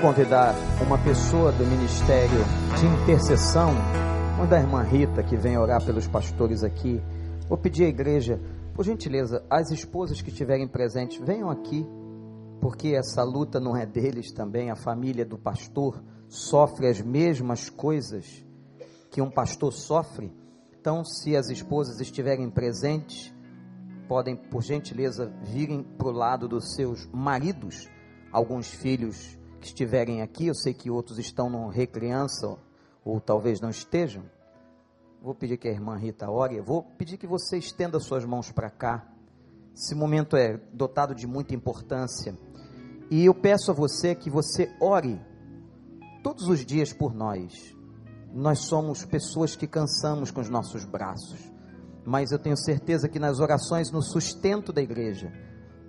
[0.00, 2.38] convidar uma pessoa do ministério
[2.78, 3.70] de intercessão,
[4.40, 7.02] onde a irmã Rita, que vem orar pelos pastores aqui.
[7.48, 8.40] Vou pedir à igreja,
[8.74, 11.84] por gentileza, as esposas que estiverem presentes, venham aqui,
[12.60, 14.70] porque essa luta não é deles também.
[14.70, 18.44] A família do pastor sofre as mesmas coisas
[19.10, 20.32] que um pastor sofre.
[20.80, 23.34] Então, se as esposas estiverem presentes,
[24.06, 27.88] podem, por gentileza, virem para o lado dos seus maridos.
[28.30, 32.56] Alguns filhos estiverem aqui, eu sei que outros estão no recriança,
[33.04, 34.22] ou talvez não estejam.
[35.20, 38.70] Vou pedir que a irmã Rita ore, vou pedir que você estenda suas mãos para
[38.70, 39.06] cá.
[39.74, 42.38] Esse momento é dotado de muita importância.
[43.10, 45.20] E eu peço a você que você ore
[46.22, 47.74] todos os dias por nós.
[48.32, 51.40] Nós somos pessoas que cansamos com os nossos braços,
[52.04, 55.32] mas eu tenho certeza que nas orações, no sustento da igreja,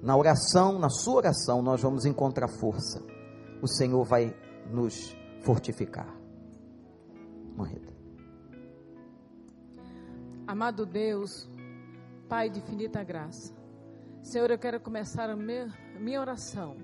[0.02, 3.19] na oração, na sua oração, nós vamos encontrar força
[3.62, 4.36] o Senhor vai
[4.72, 6.16] nos fortificar.
[10.48, 11.48] Amado Deus,
[12.28, 13.54] Pai de infinita graça,
[14.22, 16.78] Senhor, eu quero começar a minha oração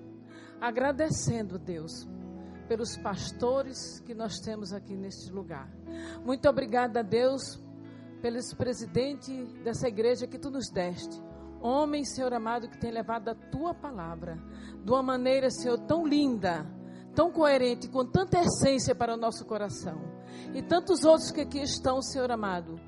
[0.59, 2.07] agradecendo, Deus,
[2.67, 5.69] pelos pastores que nós temos aqui neste lugar.
[6.23, 7.61] Muito obrigada, Deus,
[8.21, 9.31] pelos presidente
[9.63, 11.21] dessa igreja que tu nos deste.
[11.61, 14.37] Homem, Senhor amado, que tem levado a tua palavra
[14.83, 16.65] de uma maneira, Senhor, tão linda,
[17.15, 19.99] tão coerente, com tanta essência para o nosso coração.
[20.53, 22.79] E tantos outros que aqui estão, Senhor amado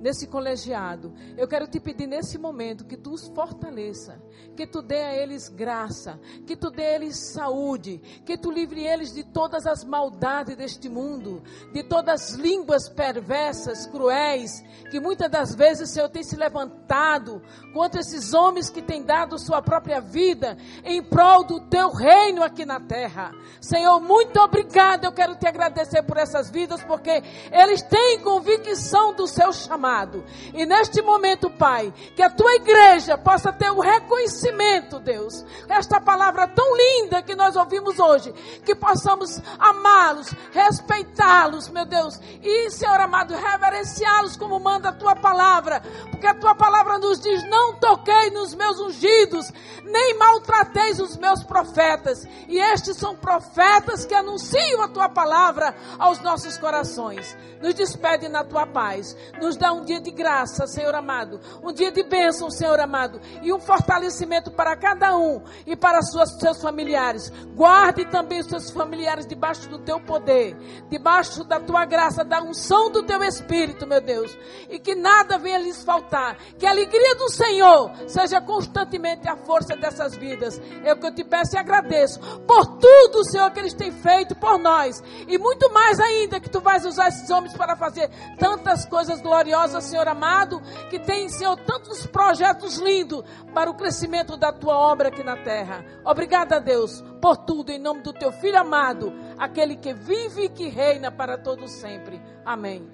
[0.00, 1.12] nesse colegiado.
[1.36, 4.20] Eu quero te pedir nesse momento que tu os fortaleça,
[4.56, 8.84] que tu dê a eles graça, que tu dê a eles saúde, que tu livre
[8.84, 11.42] eles de todas as maldades deste mundo,
[11.72, 17.42] de todas as línguas perversas, cruéis, que muitas das vezes o Senhor tem se levantado
[17.72, 22.64] contra esses homens que têm dado sua própria vida em prol do teu reino aqui
[22.64, 23.32] na terra.
[23.60, 25.04] Senhor, muito obrigado.
[25.04, 30.24] Eu quero te agradecer por essas vidas, porque eles têm convicção do seu chamado amado.
[30.52, 36.48] E neste momento, Pai, que a tua igreja possa ter o reconhecimento, Deus, esta palavra
[36.48, 38.32] tão linda que nós ouvimos hoje,
[38.64, 45.80] que possamos amá-los, respeitá-los, meu Deus, e, Senhor amado, reverenciá-los como manda a tua palavra,
[46.10, 49.52] porque a tua palavra nos diz: não toquei nos meus ungidos,
[49.84, 52.26] nem maltrateis os meus profetas.
[52.48, 57.36] E estes são profetas que anunciam a tua palavra aos nossos corações.
[57.60, 62.02] Nos despede na tua paz, nos dá dia de graça, Senhor amado, um dia de
[62.02, 67.30] bênção, Senhor amado, e um fortalecimento para cada um e para suas, seus familiares.
[67.54, 70.56] Guarde também os seus familiares debaixo do teu poder,
[70.88, 74.36] debaixo da tua graça, da unção do teu Espírito, meu Deus,
[74.70, 79.76] e que nada venha lhes faltar, que a alegria do Senhor seja constantemente a força
[79.76, 80.60] dessas vidas.
[80.84, 84.34] É o que eu te peço e agradeço por tudo, Senhor, que eles têm feito
[84.36, 88.86] por nós, e muito mais ainda que tu vais usar esses homens para fazer tantas
[88.86, 94.52] coisas gloriosas maravilhosa, Senhor amado, que tem, Senhor, tantos projetos lindos para o crescimento da
[94.52, 95.84] tua obra aqui na terra.
[96.04, 100.68] Obrigada, Deus, por tudo, em nome do teu filho amado, aquele que vive e que
[100.68, 102.20] reina para todo sempre.
[102.44, 102.88] Amém.